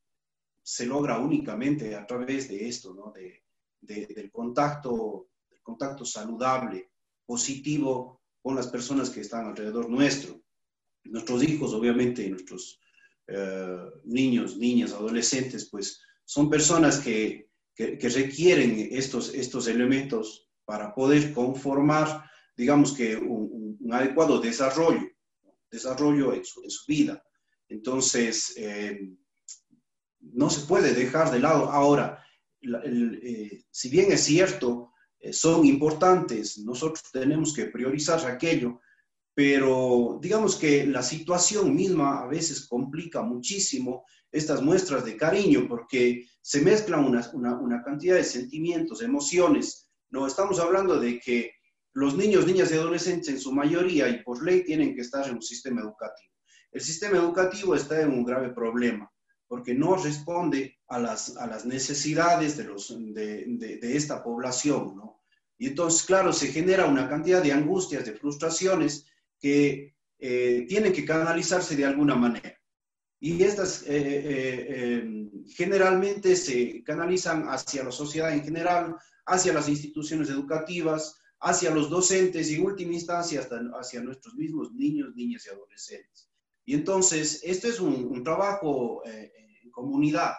se 0.61 0.85
logra 0.85 1.19
únicamente 1.19 1.95
a 1.95 2.05
través 2.05 2.49
de 2.49 2.67
esto, 2.67 2.93
¿no? 2.93 3.13
de, 3.13 3.43
del, 3.81 4.31
contacto, 4.31 5.29
del 5.49 5.61
contacto 5.61 6.05
saludable, 6.05 6.91
positivo 7.25 8.21
con 8.41 8.55
las 8.55 8.67
personas 8.67 9.09
que 9.09 9.21
están 9.21 9.47
alrededor 9.47 9.89
nuestro. 9.89 10.41
Nuestros 11.05 11.43
hijos, 11.43 11.73
obviamente, 11.73 12.29
nuestros 12.29 12.79
eh, 13.27 13.77
niños, 14.05 14.57
niñas, 14.57 14.93
adolescentes, 14.93 15.69
pues 15.69 16.01
son 16.25 16.49
personas 16.49 16.99
que, 16.99 17.49
que, 17.75 18.09
requieren 18.09 18.89
estos, 18.91 19.33
estos 19.33 19.67
elementos 19.67 20.49
para 20.65 20.93
poder 20.93 21.33
conformar, 21.33 22.29
digamos 22.55 22.93
que, 22.93 23.15
un, 23.15 23.77
adecuado 23.91 24.41
desarrollo, 24.41 25.07
desarrollo 25.69 26.33
en 26.33 26.45
su, 26.45 26.63
en 26.63 26.69
su 26.69 26.85
vida. 26.87 27.23
Entonces, 27.69 28.53
eh, 28.57 28.99
no 30.19 30.49
se 30.49 30.65
puede 30.65 30.93
dejar 30.93 31.31
de 31.31 31.39
lado. 31.39 31.69
Ahora, 31.71 32.23
eh, 32.61 33.63
si 33.69 33.89
bien 33.89 34.11
es 34.11 34.23
cierto, 34.23 34.91
eh, 35.19 35.33
son 35.33 35.65
importantes, 35.65 36.57
nosotros 36.59 37.03
tenemos 37.11 37.53
que 37.53 37.65
priorizar 37.65 38.25
aquello, 38.25 38.81
pero 39.33 40.19
digamos 40.21 40.55
que 40.55 40.85
la 40.87 41.03
situación 41.03 41.75
misma 41.75 42.23
a 42.23 42.27
veces 42.27 42.67
complica 42.67 43.21
muchísimo 43.21 44.03
estas 44.31 44.61
muestras 44.61 45.05
de 45.05 45.15
cariño 45.15 45.67
porque 45.67 46.27
se 46.41 46.61
mezclan 46.61 47.05
una, 47.05 47.83
cantidad 47.83 48.15
de 48.15 48.23
sentimientos, 48.23 49.01
emociones. 49.01 49.89
No 50.09 50.25
estamos 50.25 50.59
hablando 50.59 50.99
de 50.99 51.19
que 51.19 51.51
los 51.97 52.15
niños, 52.15 52.45
niñas 52.45 52.69
y 52.71 52.75
adolescentes 52.75 53.29
en 53.29 53.39
su 53.39 53.51
mayoría 53.51 54.07
y 54.07 54.21
por 54.21 54.43
ley 54.43 54.63
tienen 54.63 54.93
que 54.93 55.01
estar 55.01 55.27
en 55.27 55.33
un 55.33 55.41
sistema 55.41 55.81
educativo. 55.81 56.31
El 56.71 56.81
sistema 56.81 57.17
educativo 57.17 57.73
está 57.73 57.99
en 57.99 58.11
un 58.11 58.23
grave 58.23 58.49
problema 58.49 59.11
porque 59.47 59.73
no 59.73 59.95
responde 59.95 60.77
a 60.89 60.99
las, 60.99 61.35
a 61.37 61.47
las 61.47 61.65
necesidades 61.65 62.55
de, 62.55 62.65
los, 62.65 62.95
de, 63.15 63.45
de, 63.47 63.97
esta 63.97 64.23
población, 64.23 64.95
¿no? 64.95 65.23
Y 65.57 65.67
entonces, 65.69 66.03
claro, 66.03 66.31
se 66.33 66.49
genera 66.49 66.85
una 66.85 67.09
cantidad 67.09 67.41
de 67.41 67.53
angustias, 67.53 68.05
de 68.05 68.13
frustraciones 68.13 69.07
que 69.39 69.95
eh, 70.19 70.65
tienen 70.69 70.93
que 70.93 71.03
canalizarse 71.03 71.75
de 71.75 71.85
alguna 71.85 72.13
manera. 72.13 72.55
Y 73.19 73.41
estas 73.41 73.81
eh, 73.83 73.87
eh, 73.87 75.29
generalmente 75.47 76.35
se 76.35 76.83
canalizan 76.83 77.47
hacia 77.47 77.83
la 77.83 77.91
sociedad 77.91 78.31
en 78.33 78.43
general, 78.43 78.95
hacia 79.25 79.53
las 79.53 79.67
instituciones 79.67 80.29
educativas, 80.29 81.16
hacia 81.39 81.71
los 81.71 81.89
docentes 81.89 82.49
y 82.49 82.55
en 82.55 82.65
última 82.65 82.93
instancia 82.93 83.39
hasta 83.39 83.59
hacia 83.79 84.01
nuestros 84.01 84.35
mismos 84.35 84.71
niños, 84.73 85.15
niñas 85.15 85.45
y 85.45 85.49
adolescentes. 85.49 86.29
Y 86.65 86.73
entonces, 86.73 87.41
este 87.43 87.69
es 87.69 87.79
un, 87.79 88.23
trabajo 88.23 89.01
eh, 89.05 89.31
en 89.63 89.71
comunidad. 89.71 90.33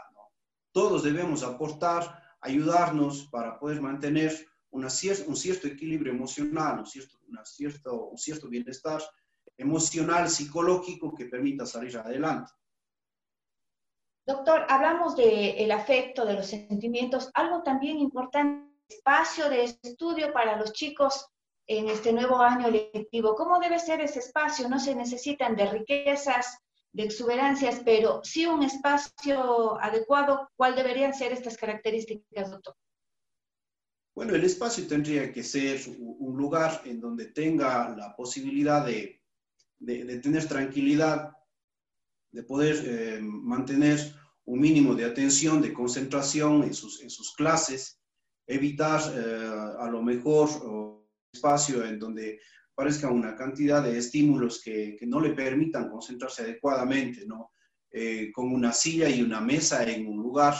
Todos 0.73 1.03
debemos 1.03 1.43
aportar, 1.43 2.23
ayudarnos 2.41 3.29
para 3.31 3.59
poder 3.59 3.81
mantener 3.81 4.47
una 4.71 4.89
un 5.27 5.37
cierto 5.37 5.67
equilibrio 5.67 6.13
emocional, 6.13 6.81
un 6.81 6.87
cierto, 6.87 7.19
una 7.29 7.45
cierto, 7.45 8.09
un 8.09 8.19
cierto 8.19 8.49
bienestar 8.49 9.03
emocional, 9.57 10.29
psicológico 10.29 11.15
que 11.15 11.27
permita 11.27 11.67
salir 11.67 11.97
adelante. 11.97 12.53
Doctor, 14.27 14.67
hablamos 14.69 15.17
del 15.17 15.71
afecto, 15.73 16.27
de 16.27 16.35
los 16.35 16.47
sentimientos, 16.47 17.31
algo 17.33 17.63
también 17.63 17.99
importante, 17.99 18.68
espacio 18.89 19.49
de 19.49 19.65
estudio 19.65 20.33
para 20.33 20.57
los 20.57 20.73
chicos 20.73 21.27
en 21.67 21.89
este 21.89 22.13
nuevo 22.13 22.39
año 22.39 22.71
lectivo. 22.71 23.35
¿Cómo 23.35 23.61
debe 23.61 23.79
ser 23.79 24.01
ese 24.01 24.21
espacio? 24.21 24.69
No 24.69 24.81
se 24.81 24.95
necesitan 24.95 25.55
de 25.55 25.71
riquezas, 25.71 26.59
de 26.93 27.05
exuberancias, 27.05 27.83
pero 27.85 28.21
sí 28.25 28.47
un 28.47 28.63
espacio 28.63 29.79
adecuado. 29.81 30.49
¿Cuál 30.57 30.75
deberían 30.75 31.13
ser 31.13 31.33
estas 31.33 31.57
características, 31.57 32.51
doctor? 32.51 32.75
Bueno, 34.15 34.35
el 34.35 34.45
espacio 34.45 34.87
tendría 34.87 35.33
que 35.33 35.45
ser 35.45 35.81
un 35.99 36.37
lugar 36.37 36.83
en 36.87 37.01
donde 37.01 37.27
tenga 37.27 37.95
la 37.97 38.17
posibilidad 38.17 38.85
de, 38.85 39.23
de, 39.79 40.19
tener 40.19 40.49
tranquilidad, 40.49 41.37
de 42.33 42.43
poder 42.43 42.83
eh, 42.85 43.21
mantener 43.21 44.01
un 44.45 44.59
mínimo 44.59 44.95
de 44.95 45.05
atención, 45.05 45.63
de 45.63 45.73
concentración 45.73 46.65
en 46.65 46.75
sus, 46.75 47.01
en 47.03 47.11
sus 47.11 47.35
clases, 47.35 47.98
evitar 48.49 49.01
eh, 49.15 49.77
a 49.79 49.89
lo 49.91 50.03
mejor 50.03 51.05
espacio 51.31 51.85
en 51.85 51.99
donde 51.99 52.41
parezca 52.75 53.11
una 53.11 53.37
cantidad 53.37 53.83
de 53.83 53.99
estímulos 53.99 54.63
que, 54.63 54.97
que 54.99 55.07
no 55.07 55.21
le 55.21 55.31
permitan 55.31 55.91
concentrarse 55.91 56.43
adecuadamente, 56.43 57.27
¿no? 57.27 57.53
Eh, 57.91 58.31
con 58.33 58.53
una 58.53 58.73
silla 58.73 59.09
y 59.09 59.23
una 59.23 59.41
mesa 59.41 59.83
en 59.83 60.07
un 60.07 60.19
lugar, 60.19 60.55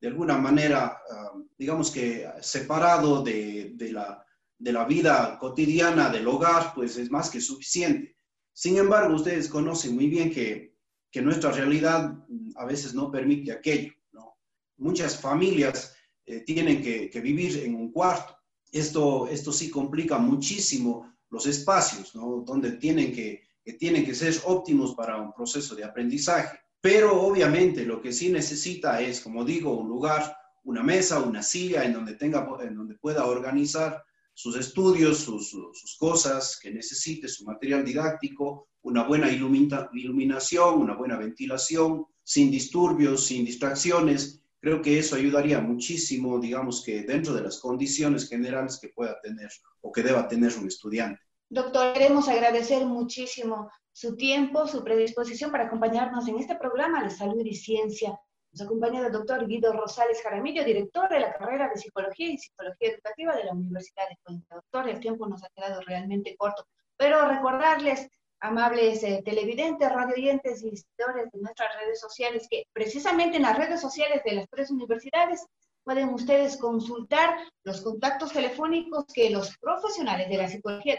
de 0.00 0.08
alguna 0.08 0.38
manera, 0.38 0.98
ah, 1.10 1.32
digamos 1.56 1.90
que 1.90 2.26
separado 2.40 3.22
de, 3.22 3.72
de, 3.74 3.92
la, 3.92 4.24
de 4.56 4.72
la 4.72 4.84
vida 4.84 5.38
cotidiana 5.38 6.08
del 6.08 6.28
hogar, 6.28 6.72
pues 6.74 6.96
es 6.96 7.10
más 7.10 7.30
que 7.30 7.40
suficiente. 7.40 8.16
Sin 8.52 8.76
embargo, 8.76 9.14
ustedes 9.14 9.48
conocen 9.48 9.94
muy 9.94 10.08
bien 10.08 10.30
que, 10.30 10.76
que 11.10 11.20
nuestra 11.20 11.50
realidad 11.50 12.12
mm, 12.28 12.52
a 12.56 12.64
veces 12.64 12.94
no 12.94 13.10
permite 13.10 13.52
aquello, 13.52 13.92
¿no? 14.12 14.38
Muchas 14.76 15.20
familias 15.20 15.97
eh, 16.28 16.40
tienen 16.40 16.82
que, 16.82 17.10
que 17.10 17.20
vivir 17.20 17.64
en 17.64 17.74
un 17.74 17.90
cuarto 17.90 18.38
esto, 18.72 19.28
esto 19.28 19.52
sí 19.52 19.70
complica 19.70 20.18
muchísimo 20.18 21.14
los 21.30 21.46
espacios, 21.46 22.14
¿no? 22.14 22.42
Donde 22.46 22.72
tienen 22.72 23.12
que, 23.12 23.42
que 23.64 23.74
tienen 23.74 24.04
que 24.04 24.14
ser 24.14 24.34
óptimos 24.44 24.94
para 24.94 25.20
un 25.20 25.32
proceso 25.32 25.74
de 25.74 25.84
aprendizaje. 25.84 26.58
Pero 26.80 27.20
obviamente 27.22 27.84
lo 27.84 28.00
que 28.00 28.12
sí 28.12 28.30
necesita 28.30 29.00
es, 29.00 29.20
como 29.20 29.44
digo, 29.44 29.78
un 29.78 29.88
lugar, 29.88 30.36
una 30.64 30.82
mesa, 30.82 31.20
una 31.20 31.42
silla 31.42 31.84
en 31.84 31.92
donde, 31.92 32.14
tenga, 32.14 32.46
en 32.62 32.74
donde 32.74 32.94
pueda 32.94 33.26
organizar 33.26 34.02
sus 34.32 34.56
estudios, 34.56 35.18
sus, 35.18 35.96
cosas 35.98 36.58
que 36.62 36.70
necesite, 36.70 37.26
su 37.26 37.44
material 37.44 37.84
didáctico, 37.84 38.68
una 38.82 39.02
buena 39.02 39.28
iluminación, 39.30 40.78
una 40.80 40.94
buena 40.94 41.16
ventilación, 41.16 42.06
sin 42.22 42.50
disturbios, 42.50 43.26
sin 43.26 43.44
distracciones. 43.44 44.37
Creo 44.60 44.82
que 44.82 44.98
eso 44.98 45.16
ayudaría 45.16 45.60
muchísimo, 45.60 46.38
digamos 46.40 46.82
que 46.84 47.02
dentro 47.02 47.32
de 47.34 47.42
las 47.42 47.58
condiciones 47.58 48.28
generales 48.28 48.78
que 48.80 48.88
pueda 48.88 49.20
tener 49.20 49.50
o 49.80 49.92
que 49.92 50.02
deba 50.02 50.26
tener 50.26 50.52
un 50.58 50.66
estudiante. 50.66 51.20
Doctor, 51.48 51.92
queremos 51.92 52.28
agradecer 52.28 52.84
muchísimo 52.84 53.70
su 53.92 54.16
tiempo, 54.16 54.66
su 54.66 54.84
predisposición 54.84 55.50
para 55.50 55.66
acompañarnos 55.66 56.28
en 56.28 56.38
este 56.38 56.56
programa 56.56 57.02
de 57.02 57.10
salud 57.10 57.44
y 57.44 57.54
ciencia. 57.54 58.18
Nos 58.52 58.62
acompaña 58.62 59.06
el 59.06 59.12
doctor 59.12 59.46
Guido 59.46 59.72
Rosales 59.72 60.22
Jaramillo, 60.22 60.64
director 60.64 61.08
de 61.08 61.20
la 61.20 61.32
carrera 61.34 61.68
de 61.68 61.76
Psicología 61.76 62.32
y 62.32 62.38
Psicología 62.38 62.90
Educativa 62.90 63.36
de 63.36 63.44
la 63.44 63.52
Universidad 63.52 64.08
de 64.08 64.18
Cuenca. 64.22 64.56
Doctor, 64.56 64.88
el 64.88 65.00
tiempo 65.00 65.26
nos 65.28 65.42
ha 65.44 65.48
quedado 65.54 65.80
realmente 65.82 66.34
corto, 66.36 66.66
pero 66.96 67.28
recordarles, 67.28 68.08
amables 68.40 69.02
eh, 69.02 69.22
televidentes, 69.24 69.92
radioyentes 69.92 70.62
y 70.62 70.76
seguidores 70.76 71.30
de 71.32 71.40
nuestras 71.40 71.68
redes 71.80 72.00
sociales, 72.00 72.46
que 72.50 72.64
precisamente 72.72 73.36
en 73.36 73.42
las 73.42 73.56
redes 73.56 73.80
sociales 73.80 74.22
de 74.24 74.32
las 74.32 74.48
tres 74.48 74.70
universidades 74.70 75.46
pueden 75.84 76.10
ustedes 76.10 76.56
consultar 76.56 77.38
los 77.64 77.80
contactos 77.80 78.32
telefónicos 78.32 79.04
que 79.12 79.30
los 79.30 79.56
profesionales 79.58 80.28
de 80.28 80.36
la 80.36 80.48
psicología 80.48 80.98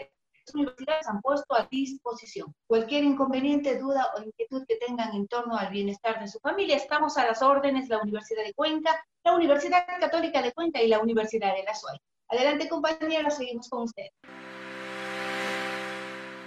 universidades 0.54 1.06
han 1.08 1.20
puesto 1.20 1.54
a 1.54 1.68
disposición. 1.70 2.54
Cualquier 2.66 3.04
inconveniente, 3.04 3.78
duda 3.78 4.08
o 4.16 4.22
inquietud 4.22 4.64
que 4.66 4.76
tengan 4.76 5.14
en 5.14 5.26
torno 5.28 5.56
al 5.56 5.70
bienestar 5.70 6.20
de 6.20 6.28
su 6.28 6.38
familia, 6.40 6.76
estamos 6.76 7.16
a 7.18 7.26
las 7.26 7.42
órdenes 7.42 7.88
la 7.88 8.00
Universidad 8.02 8.44
de 8.44 8.54
Cuenca, 8.54 9.02
la 9.24 9.34
Universidad 9.34 9.86
Católica 10.00 10.42
de 10.42 10.52
Cuenca 10.52 10.82
y 10.82 10.88
la 10.88 11.00
Universidad 11.00 11.54
de 11.54 11.62
la 11.64 11.74
SUAY. 11.74 11.98
Adelante 12.28 12.68
compañeros, 12.68 13.34
seguimos 13.34 13.68
con 13.68 13.82
usted. 13.82 14.06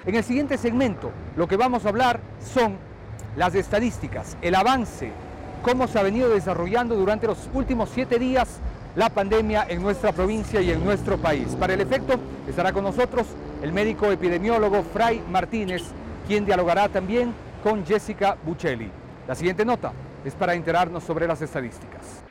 En 0.05 0.15
el 0.15 0.23
siguiente 0.23 0.57
segmento, 0.57 1.11
lo 1.37 1.47
que 1.47 1.55
vamos 1.55 1.85
a 1.85 1.89
hablar 1.89 2.19
son 2.53 2.75
las 3.37 3.55
estadísticas, 3.55 4.35
el 4.41 4.53
avance, 4.53 5.11
cómo 5.61 5.87
se 5.87 5.97
ha 5.97 6.03
venido 6.03 6.29
desarrollando 6.29 6.95
durante 6.95 7.25
los 7.25 7.49
últimos 7.53 7.89
siete 7.89 8.19
días 8.19 8.59
la 8.97 9.09
pandemia 9.09 9.65
en 9.69 9.81
nuestra 9.81 10.11
provincia 10.11 10.59
y 10.59 10.71
en 10.71 10.83
nuestro 10.83 11.17
país. 11.17 11.55
Para 11.57 11.73
el 11.73 11.81
efecto 11.81 12.15
estará 12.49 12.73
con 12.73 12.83
nosotros 12.83 13.27
el 13.61 13.71
médico 13.71 14.11
epidemiólogo 14.11 14.83
Fray 14.83 15.23
Martínez, 15.31 15.83
quien 16.27 16.45
dialogará 16.45 16.89
también 16.89 17.33
con 17.63 17.85
Jessica 17.85 18.35
Buccelli. 18.45 18.91
La 19.25 19.35
siguiente 19.35 19.63
nota 19.63 19.93
es 20.25 20.35
para 20.35 20.53
enterarnos 20.53 21.05
sobre 21.05 21.27
las 21.27 21.41
estadísticas. 21.41 22.23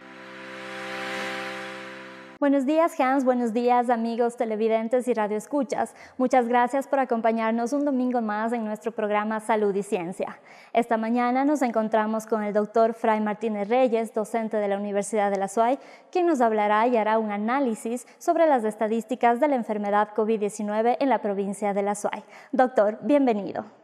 Buenos 2.43 2.67
días 2.67 2.99
Hans, 2.99 3.25
buenos 3.25 3.53
días 3.53 3.89
amigos 3.89 4.37
televidentes 4.37 5.07
y 5.07 5.15
radioescuchas. 5.15 5.95
Muchas 6.19 6.49
gracias 6.49 6.89
por 6.89 6.99
acompañarnos 6.99 7.73
un 7.73 7.85
domingo 7.85 8.21
más 8.21 8.53
en 8.53 8.65
nuestro 8.65 8.91
programa 8.91 9.39
Salud 9.39 9.73
y 9.77 9.85
Ciencia. 9.85 10.41
Esta 10.73 10.97
mañana 10.97 11.45
nos 11.45 11.63
encontramos 11.63 12.27
con 12.27 12.43
el 12.43 12.53
doctor 12.53 12.95
Fray 12.95 13.21
Martínez 13.21 13.69
Reyes, 13.69 14.13
docente 14.13 14.57
de 14.57 14.67
la 14.67 14.77
Universidad 14.77 15.31
de 15.31 15.39
la 15.39 15.47
SUAY, 15.47 15.79
quien 16.11 16.27
nos 16.27 16.41
hablará 16.41 16.85
y 16.89 16.97
hará 16.97 17.21
un 17.21 17.31
análisis 17.31 18.09
sobre 18.19 18.49
las 18.49 18.65
estadísticas 18.65 19.39
de 19.39 19.47
la 19.47 19.55
enfermedad 19.55 20.09
COVID-19 20.13 20.97
en 20.99 21.11
la 21.11 21.21
provincia 21.21 21.73
de 21.73 21.83
la 21.85 21.95
SUAY. 21.95 22.25
Doctor, 22.51 22.99
bienvenido. 23.03 23.82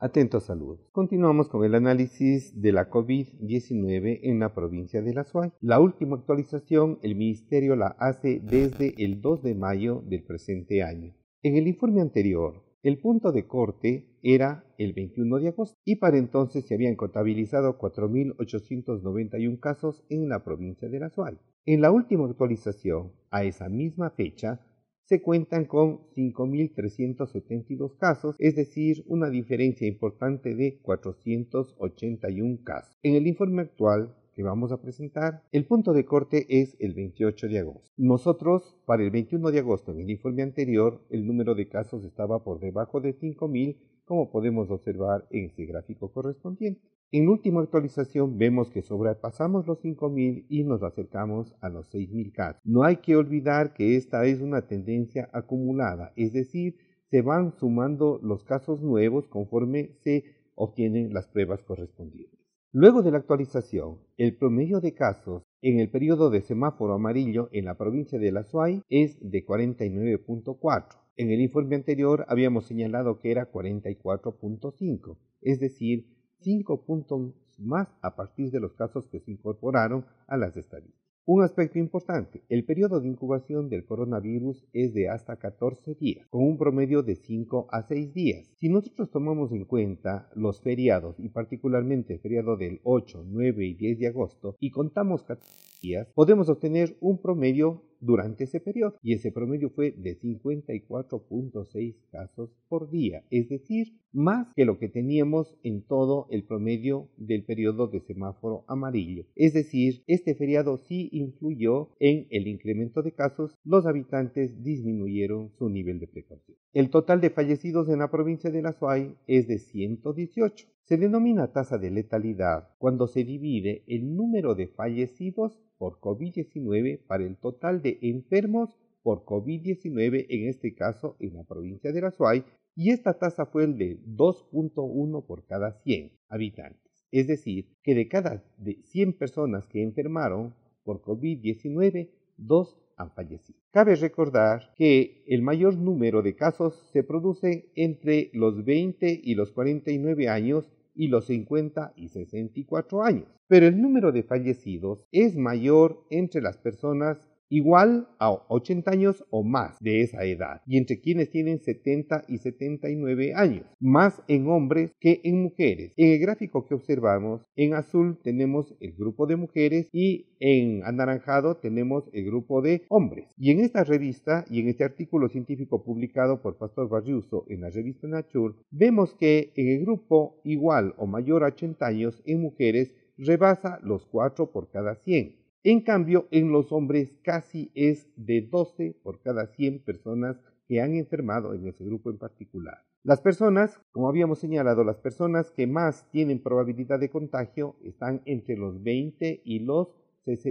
Atento 0.00 0.40
salud. 0.40 0.80
Continuamos 0.90 1.48
con 1.48 1.64
el 1.64 1.74
análisis 1.74 2.60
de 2.60 2.72
la 2.72 2.90
COVID-19 2.90 4.20
en 4.24 4.40
la 4.40 4.52
provincia 4.52 5.00
de 5.00 5.14
La 5.14 5.24
Suay. 5.24 5.52
La 5.60 5.80
última 5.80 6.16
actualización 6.16 6.98
el 7.02 7.14
Ministerio 7.14 7.76
la 7.76 7.96
hace 7.98 8.40
desde 8.40 8.92
el 9.02 9.20
2 9.20 9.42
de 9.42 9.54
mayo 9.54 10.02
del 10.04 10.24
presente 10.24 10.82
año. 10.82 11.14
En 11.42 11.56
el 11.56 11.68
informe 11.68 12.00
anterior, 12.00 12.64
el 12.82 12.98
punto 12.98 13.30
de 13.32 13.46
corte 13.46 14.18
era 14.22 14.66
el 14.78 14.92
21 14.94 15.38
de 15.38 15.48
agosto 15.48 15.78
y 15.84 15.96
para 15.96 16.18
entonces 16.18 16.66
se 16.66 16.74
habían 16.74 16.96
contabilizado 16.96 17.78
4.891 17.78 19.60
casos 19.60 20.04
en 20.10 20.28
la 20.28 20.44
provincia 20.44 20.88
de 20.88 20.98
La 20.98 21.08
Suay. 21.08 21.38
En 21.66 21.80
la 21.80 21.90
última 21.92 22.26
actualización, 22.26 23.12
a 23.30 23.44
esa 23.44 23.68
misma 23.68 24.10
fecha, 24.10 24.60
se 25.04 25.20
cuentan 25.20 25.66
con 25.66 26.00
5.372 26.16 27.96
casos, 27.98 28.36
es 28.38 28.56
decir, 28.56 29.04
una 29.06 29.28
diferencia 29.28 29.86
importante 29.86 30.54
de 30.54 30.78
481 30.80 32.58
casos. 32.64 32.96
En 33.02 33.14
el 33.14 33.26
informe 33.26 33.62
actual 33.62 34.14
que 34.34 34.42
vamos 34.42 34.72
a 34.72 34.80
presentar, 34.80 35.42
el 35.52 35.66
punto 35.66 35.92
de 35.92 36.04
corte 36.04 36.46
es 36.48 36.76
el 36.80 36.94
28 36.94 37.48
de 37.48 37.58
agosto. 37.60 37.90
Nosotros, 37.96 38.76
para 38.84 39.04
el 39.04 39.10
21 39.10 39.50
de 39.50 39.60
agosto, 39.60 39.92
en 39.92 40.00
el 40.00 40.10
informe 40.10 40.42
anterior, 40.42 41.00
el 41.10 41.26
número 41.26 41.54
de 41.54 41.68
casos 41.68 42.04
estaba 42.04 42.42
por 42.42 42.58
debajo 42.58 43.00
de 43.00 43.16
5.000, 43.16 43.76
como 44.04 44.30
podemos 44.30 44.70
observar 44.70 45.26
en 45.30 45.44
este 45.44 45.66
gráfico 45.66 46.10
correspondiente. 46.12 46.80
En 47.16 47.28
última 47.28 47.60
actualización 47.60 48.38
vemos 48.38 48.72
que 48.72 48.82
sobrepasamos 48.82 49.68
los 49.68 49.80
5.000 49.80 50.46
y 50.48 50.64
nos 50.64 50.82
acercamos 50.82 51.54
a 51.60 51.68
los 51.68 51.88
6.000 51.94 52.32
casos. 52.32 52.60
No 52.64 52.82
hay 52.82 52.96
que 52.96 53.14
olvidar 53.14 53.72
que 53.72 53.94
esta 53.94 54.26
es 54.26 54.40
una 54.40 54.66
tendencia 54.66 55.30
acumulada, 55.32 56.12
es 56.16 56.32
decir, 56.32 56.74
se 57.12 57.22
van 57.22 57.52
sumando 57.52 58.18
los 58.20 58.42
casos 58.42 58.82
nuevos 58.82 59.28
conforme 59.28 59.92
se 60.02 60.24
obtienen 60.56 61.14
las 61.14 61.28
pruebas 61.28 61.62
correspondientes. 61.62 62.40
Luego 62.72 63.02
de 63.02 63.12
la 63.12 63.18
actualización, 63.18 64.00
el 64.16 64.36
promedio 64.36 64.80
de 64.80 64.94
casos 64.94 65.44
en 65.62 65.78
el 65.78 65.90
periodo 65.90 66.30
de 66.30 66.42
semáforo 66.42 66.94
amarillo 66.94 67.48
en 67.52 67.66
la 67.66 67.76
provincia 67.76 68.18
de 68.18 68.32
La 68.32 68.42
Suay 68.42 68.82
es 68.88 69.18
de 69.20 69.46
49.4. 69.46 70.84
En 71.14 71.30
el 71.30 71.40
informe 71.40 71.76
anterior 71.76 72.24
habíamos 72.26 72.66
señalado 72.66 73.20
que 73.20 73.30
era 73.30 73.52
44.5, 73.52 75.16
es 75.42 75.60
decir, 75.60 76.08
5 76.44 76.84
puntos 76.84 77.32
más 77.58 77.88
a 78.02 78.14
partir 78.14 78.50
de 78.50 78.60
los 78.60 78.74
casos 78.74 79.08
que 79.08 79.20
se 79.20 79.30
incorporaron 79.30 80.04
a 80.26 80.36
las 80.36 80.56
estadísticas. 80.56 81.02
Un 81.26 81.42
aspecto 81.42 81.78
importante, 81.78 82.42
el 82.50 82.66
periodo 82.66 83.00
de 83.00 83.08
incubación 83.08 83.70
del 83.70 83.86
coronavirus 83.86 84.66
es 84.74 84.92
de 84.92 85.08
hasta 85.08 85.36
14 85.36 85.94
días, 85.94 86.28
con 86.28 86.42
un 86.42 86.58
promedio 86.58 87.02
de 87.02 87.16
5 87.16 87.68
a 87.70 87.82
6 87.82 88.12
días. 88.12 88.46
Si 88.58 88.68
nosotros 88.68 89.10
tomamos 89.10 89.50
en 89.52 89.64
cuenta 89.64 90.28
los 90.34 90.60
feriados 90.60 91.18
y 91.18 91.30
particularmente 91.30 92.12
el 92.12 92.20
feriado 92.20 92.58
del 92.58 92.80
8, 92.84 93.24
9 93.26 93.64
y 93.64 93.72
10 93.72 93.98
de 94.00 94.08
agosto 94.08 94.56
y 94.60 94.70
contamos 94.70 95.22
14 95.22 95.73
podemos 96.14 96.48
obtener 96.48 96.96
un 97.00 97.20
promedio 97.20 97.82
durante 98.00 98.44
ese 98.44 98.60
periodo 98.60 98.96
y 99.02 99.14
ese 99.14 99.32
promedio 99.32 99.70
fue 99.70 99.92
de 99.92 100.18
54.6 100.20 101.96
casos 102.10 102.50
por 102.68 102.90
día, 102.90 103.24
es 103.30 103.48
decir, 103.48 103.98
más 104.12 104.46
que 104.54 104.64
lo 104.64 104.78
que 104.78 104.88
teníamos 104.88 105.56
en 105.62 105.82
todo 105.82 106.26
el 106.30 106.44
promedio 106.44 107.08
del 107.16 107.44
periodo 107.44 107.88
de 107.88 108.00
semáforo 108.00 108.64
amarillo. 108.68 109.24
Es 109.34 109.54
decir, 109.54 110.02
este 110.06 110.34
feriado 110.34 110.76
sí 110.76 111.08
influyó 111.12 111.90
en 111.98 112.26
el 112.30 112.46
incremento 112.46 113.02
de 113.02 113.12
casos, 113.12 113.56
los 113.64 113.86
habitantes 113.86 114.62
disminuyeron 114.62 115.50
su 115.58 115.68
nivel 115.68 115.98
de 115.98 116.08
precaución. 116.08 116.58
El 116.72 116.90
total 116.90 117.20
de 117.20 117.30
fallecidos 117.30 117.88
en 117.88 118.00
la 118.00 118.10
provincia 118.10 118.50
de 118.50 118.62
La 118.62 118.72
Suay 118.72 119.14
es 119.26 119.48
de 119.48 119.58
118. 119.58 120.73
Se 120.84 120.98
denomina 120.98 121.50
tasa 121.50 121.78
de 121.78 121.90
letalidad 121.90 122.68
cuando 122.76 123.06
se 123.06 123.24
divide 123.24 123.84
el 123.86 124.14
número 124.14 124.54
de 124.54 124.68
fallecidos 124.68 125.58
por 125.78 125.98
COVID-19 125.98 127.06
para 127.06 127.24
el 127.24 127.38
total 127.38 127.80
de 127.80 127.98
enfermos 128.02 128.76
por 129.02 129.24
COVID-19, 129.24 130.26
en 130.28 130.48
este 130.48 130.74
caso 130.74 131.16
en 131.20 131.34
la 131.36 131.44
provincia 131.44 131.90
de 131.90 132.06
Azuay, 132.06 132.44
y 132.76 132.90
esta 132.90 133.18
tasa 133.18 133.46
fue 133.46 133.64
el 133.64 133.78
de 133.78 133.98
2.1 134.04 135.24
por 135.26 135.46
cada 135.46 135.72
100 135.72 136.12
habitantes. 136.28 136.92
Es 137.10 137.28
decir, 137.28 137.78
que 137.82 137.94
de 137.94 138.06
cada 138.06 138.44
100 138.82 139.16
personas 139.16 139.66
que 139.66 139.82
enfermaron 139.82 140.54
por 140.82 141.00
COVID-19, 141.00 142.10
2 142.36 142.83
han 142.96 143.10
fallecido. 143.12 143.58
Cabe 143.70 143.96
recordar 143.96 144.72
que 144.76 145.24
el 145.26 145.42
mayor 145.42 145.76
número 145.76 146.22
de 146.22 146.36
casos 146.36 146.74
se 146.92 147.02
produce 147.02 147.70
entre 147.74 148.30
los 148.32 148.64
20 148.64 149.20
y 149.22 149.34
los 149.34 149.52
49 149.52 150.28
años 150.28 150.70
y 150.94 151.08
los 151.08 151.26
50 151.26 151.92
y 151.96 152.08
64 152.08 153.02
años. 153.02 153.28
Pero 153.48 153.66
el 153.66 153.80
número 153.80 154.12
de 154.12 154.22
fallecidos 154.22 155.04
es 155.12 155.36
mayor 155.36 156.04
entre 156.10 156.40
las 156.40 156.56
personas 156.56 157.18
igual 157.54 158.08
a 158.18 158.32
80 158.48 158.90
años 158.90 159.24
o 159.30 159.44
más 159.44 159.78
de 159.78 160.00
esa 160.00 160.24
edad, 160.24 160.60
y 160.66 160.76
entre 160.76 161.00
quienes 161.00 161.30
tienen 161.30 161.60
70 161.60 162.24
y 162.26 162.38
79 162.38 163.34
años, 163.34 163.64
más 163.78 164.20
en 164.26 164.48
hombres 164.48 164.90
que 164.98 165.20
en 165.22 165.42
mujeres. 165.42 165.92
En 165.96 166.10
el 166.10 166.18
gráfico 166.18 166.66
que 166.66 166.74
observamos, 166.74 167.46
en 167.54 167.74
azul 167.74 168.18
tenemos 168.24 168.74
el 168.80 168.94
grupo 168.94 169.28
de 169.28 169.36
mujeres 169.36 169.88
y 169.92 170.26
en 170.40 170.82
anaranjado 170.82 171.56
tenemos 171.58 172.10
el 172.12 172.24
grupo 172.24 172.60
de 172.60 172.82
hombres. 172.88 173.32
Y 173.38 173.52
en 173.52 173.60
esta 173.60 173.84
revista 173.84 174.44
y 174.50 174.58
en 174.58 174.68
este 174.68 174.82
artículo 174.82 175.28
científico 175.28 175.84
publicado 175.84 176.42
por 176.42 176.58
Pastor 176.58 176.88
Barriuso 176.88 177.44
en 177.48 177.60
la 177.60 177.70
revista 177.70 178.08
Nature, 178.08 178.54
vemos 178.72 179.14
que 179.14 179.52
en 179.54 179.68
el 179.68 179.80
grupo 179.82 180.40
igual 180.42 180.94
o 180.96 181.06
mayor 181.06 181.44
a 181.44 181.48
80 181.48 181.86
años 181.86 182.20
en 182.26 182.40
mujeres 182.40 182.92
rebasa 183.16 183.78
los 183.84 184.06
4 184.06 184.50
por 184.50 184.70
cada 184.70 184.96
100 184.96 185.43
En 185.66 185.80
cambio, 185.80 186.28
en 186.30 186.52
los 186.52 186.72
hombres 186.72 187.16
casi 187.22 187.70
es 187.74 188.06
de 188.16 188.42
12 188.42 188.98
por 189.02 189.22
cada 189.22 189.46
100 189.46 189.78
personas 189.78 190.36
que 190.68 190.82
han 190.82 190.94
enfermado 190.94 191.54
en 191.54 191.66
ese 191.66 191.82
grupo 191.84 192.10
en 192.10 192.18
particular. 192.18 192.82
Las 193.02 193.22
personas, 193.22 193.80
como 193.90 194.10
habíamos 194.10 194.40
señalado, 194.40 194.84
las 194.84 194.98
personas 194.98 195.50
que 195.50 195.66
más 195.66 196.06
tienen 196.10 196.42
probabilidad 196.42 197.00
de 197.00 197.08
contagio 197.08 197.76
están 197.82 198.20
entre 198.26 198.58
los 198.58 198.82
20 198.82 199.40
y 199.42 199.60
los 199.60 199.88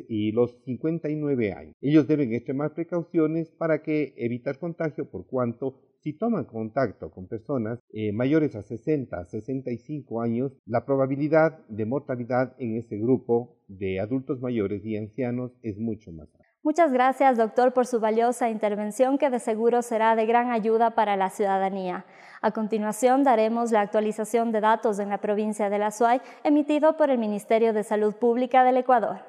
y 0.08 0.32
los 0.32 0.56
59 0.66 1.54
años. 1.54 1.76
Ellos 1.82 2.08
deben 2.08 2.34
extremar 2.34 2.74
precauciones 2.74 3.50
para 3.52 3.82
que 3.82 4.14
evitar 4.18 4.60
contagio 4.60 5.06
por 5.06 5.26
cuanto 5.26 5.80
si 6.04 6.14
toman 6.14 6.44
contacto 6.44 7.10
con 7.10 7.28
personas 7.28 7.80
eh, 7.94 8.12
mayores 8.12 8.56
a 8.56 8.62
60, 8.62 9.18
a 9.18 9.26
65 9.26 10.22
años, 10.22 10.52
la 10.66 10.86
probabilidad 10.86 11.66
de 11.70 11.86
mortalidad 11.86 12.54
en 12.60 12.76
ese 12.76 12.98
grupo 12.98 13.56
de 13.68 14.02
adultos 14.02 14.42
mayores 14.42 14.86
y 14.86 14.98
ancianos 14.98 15.52
es 15.62 15.78
mucho 15.78 16.12
más 16.12 16.28
alta. 16.36 16.44
Muchas 16.62 16.94
gracias, 16.94 17.38
doctor, 17.38 17.74
por 17.74 17.86
su 17.86 18.00
valiosa 18.00 18.50
intervención 18.50 19.18
que 19.18 19.30
de 19.30 19.40
seguro 19.40 19.82
será 19.82 20.16
de 20.16 20.26
gran 20.26 20.52
ayuda 20.52 20.92
para 20.92 21.18
la 21.18 21.30
ciudadanía. 21.30 22.06
A 22.42 22.52
continuación, 22.52 23.24
daremos 23.24 23.72
la 23.72 23.82
actualización 23.82 24.52
de 24.52 24.62
datos 24.62 25.00
en 25.00 25.10
la 25.10 25.20
provincia 25.20 25.70
de 25.70 25.78
La 25.78 25.92
Suay 25.92 26.22
emitido 26.44 26.96
por 26.96 27.10
el 27.10 27.18
Ministerio 27.18 27.74
de 27.74 27.84
Salud 27.84 28.14
Pública 28.16 28.64
del 28.64 28.78
Ecuador. 28.78 29.20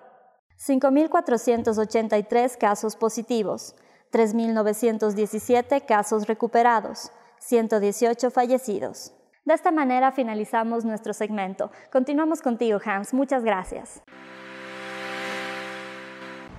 5.483 0.59 2.57
casos 2.57 2.95
positivos, 2.95 3.75
3.917 4.15 5.85
casos 5.85 6.29
recuperados, 6.29 7.11
118 7.41 8.31
fallecidos. 8.31 9.13
De 9.45 9.55
esta 9.55 9.73
manera 9.73 10.13
finalizamos 10.13 10.85
nuestro 10.85 11.13
segmento. 11.13 11.73
Continuamos 11.91 12.41
contigo, 12.41 12.79
Hans. 12.85 13.13
Muchas 13.13 13.43
gracias. 13.43 14.03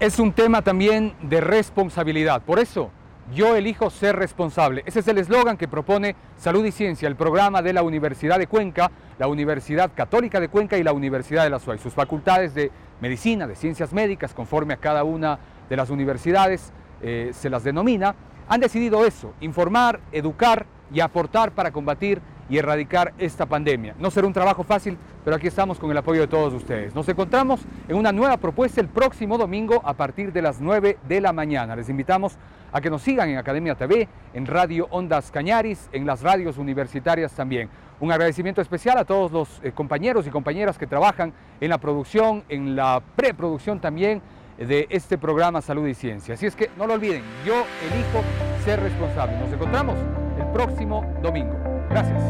Es 0.02 0.20
un 0.20 0.34
tema 0.34 0.62
también 0.62 1.15
de 1.22 1.39
responsabilidad. 1.39 2.41
Por 2.41 2.60
eso, 2.60 2.91
yo 3.34 3.56
elijo 3.56 3.89
ser 3.89 4.18
responsable. 4.18 4.84
Ese 4.86 5.00
es 5.00 5.08
el 5.08 5.18
eslogan 5.18 5.56
que 5.56 5.70
propone 5.70 6.18
Salud 6.38 6.65
y 6.65 6.74
Ciencia, 6.74 7.08
el 7.08 7.15
programa 7.15 7.62
de 7.62 7.72
la 7.72 7.84
Universidad 7.84 8.38
de 8.38 8.48
Cuenca, 8.48 8.91
la 9.18 9.28
Universidad 9.28 9.91
Católica 9.96 10.41
de 10.41 10.50
Cuenca 10.50 10.78
y 10.78 10.84
la 10.84 10.91
Universidad 10.91 11.46
de 11.46 11.50
la 11.50 11.60
SUAY. 11.60 11.80
Sus 11.80 11.94
facultades 11.94 12.54
de 12.54 12.70
medicina, 13.00 13.48
de 13.48 13.56
ciencias 13.56 13.94
médicas, 13.94 14.34
conforme 14.34 14.74
a 14.74 14.78
cada 14.78 15.06
una 15.06 15.39
de 15.70 15.78
las 15.78 15.89
universidades 15.89 16.74
eh, 17.02 17.32
se 17.34 17.50
las 17.50 17.64
denomina, 17.64 18.16
han 18.48 18.60
decidido 18.60 19.06
eso, 19.06 19.34
informar, 19.42 20.00
educar 20.12 20.66
y 20.94 21.00
aportar 21.00 21.52
para 21.52 21.72
combatir 21.72 22.22
y 22.50 22.58
erradicar 22.58 23.14
esta 23.18 23.46
pandemia. 23.46 23.96
No 23.98 24.12
será 24.12 24.28
un 24.28 24.34
trabajo 24.34 24.64
fácil, 24.64 24.98
pero 25.24 25.36
aquí 25.36 25.48
estamos 25.48 25.80
con 25.80 25.90
el 25.90 25.98
apoyo 25.98 26.22
de 26.22 26.28
todos 26.28 26.54
ustedes. 26.54 26.94
Nos 26.94 27.10
encontramos 27.10 27.62
en 27.88 27.96
una 27.96 28.12
nueva 28.12 28.38
propuesta 28.38 28.82
el 28.82 28.88
próximo 28.88 29.38
domingo 29.38 29.82
a 29.84 29.94
partir 29.94 30.32
de 30.32 30.42
las 30.42 30.62
9 30.62 31.00
de 31.08 31.22
la 31.22 31.34
mañana. 31.34 31.76
Les 31.76 31.90
invitamos 31.90 32.38
a 32.72 32.82
que 32.82 32.90
nos 32.90 33.02
sigan 33.02 33.30
en 33.30 33.38
Academia 33.38 33.76
TV, 33.76 34.08
en 34.34 34.46
Radio 34.46 34.88
Ondas 34.92 35.32
Cañaris, 35.32 35.90
en 35.92 36.06
las 36.06 36.22
radios 36.22 36.58
universitarias 36.58 37.32
también. 37.34 37.70
Un 38.00 38.12
agradecimiento 38.12 38.62
especial 38.62 38.98
a 38.98 39.06
todos 39.06 39.32
los 39.32 39.62
eh, 39.64 39.72
compañeros 39.72 40.28
y 40.28 40.30
compañeras 40.30 40.78
que 40.78 40.86
trabajan 40.86 41.34
en 41.62 41.70
la 41.70 41.78
producción, 41.78 42.44
en 42.50 42.76
la 42.76 43.02
preproducción 43.16 43.80
también 43.80 44.22
de 44.58 44.88
este 44.89 45.18
programa 45.18 45.62
Salud 45.62 45.88
y 45.88 45.94
Ciencia. 45.94 46.36
Así 46.36 46.46
es 46.46 46.56
que 46.56 46.70
no 46.78 46.88
lo 46.88 46.94
olviden, 46.94 47.24
yo 47.46 47.65
elijo 47.91 48.24
ser 48.63 48.82
responsable. 48.82 49.38
Nos 49.38 49.52
encontramos 49.52 49.98
el 50.39 50.48
próximo 50.52 51.06
domingo. 51.22 51.56
Gracias. 51.89 52.22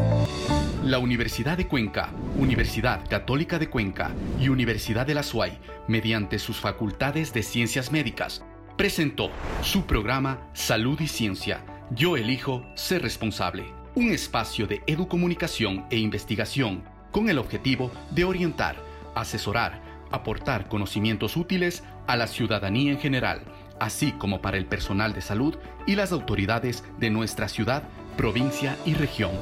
La 0.84 0.98
Universidad 0.98 1.56
de 1.56 1.66
Cuenca, 1.66 2.10
Universidad 2.38 3.08
Católica 3.08 3.58
de 3.58 3.68
Cuenca 3.68 4.12
y 4.38 4.48
Universidad 4.48 5.06
de 5.06 5.14
la 5.14 5.22
SUAY, 5.22 5.58
mediante 5.88 6.38
sus 6.38 6.60
facultades 6.60 7.32
de 7.32 7.42
ciencias 7.42 7.90
médicas, 7.90 8.44
presentó 8.76 9.30
su 9.62 9.86
programa 9.86 10.38
Salud 10.52 11.00
y 11.00 11.08
Ciencia. 11.08 11.64
Yo 11.90 12.16
elijo 12.16 12.64
ser 12.76 13.02
responsable. 13.02 13.64
Un 13.94 14.12
espacio 14.12 14.66
de 14.66 14.82
educomunicación 14.86 15.86
e 15.90 15.96
investigación 15.96 16.84
con 17.10 17.30
el 17.30 17.38
objetivo 17.38 17.90
de 18.10 18.24
orientar, 18.24 18.76
asesorar, 19.14 19.80
aportar 20.10 20.68
conocimientos 20.68 21.36
útiles 21.36 21.84
a 22.06 22.16
la 22.16 22.26
ciudadanía 22.26 22.92
en 22.92 22.98
general, 22.98 23.42
así 23.80 24.12
como 24.12 24.40
para 24.40 24.56
el 24.56 24.66
personal 24.66 25.12
de 25.12 25.20
salud 25.20 25.56
y 25.86 25.96
las 25.96 26.12
autoridades 26.12 26.84
de 26.98 27.10
nuestra 27.10 27.48
ciudad 27.48 27.82
provincia 28.16 28.76
y 28.84 28.94
región. 28.94 29.32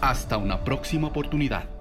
Hasta 0.00 0.36
una 0.36 0.64
próxima 0.64 1.08
oportunidad. 1.08 1.75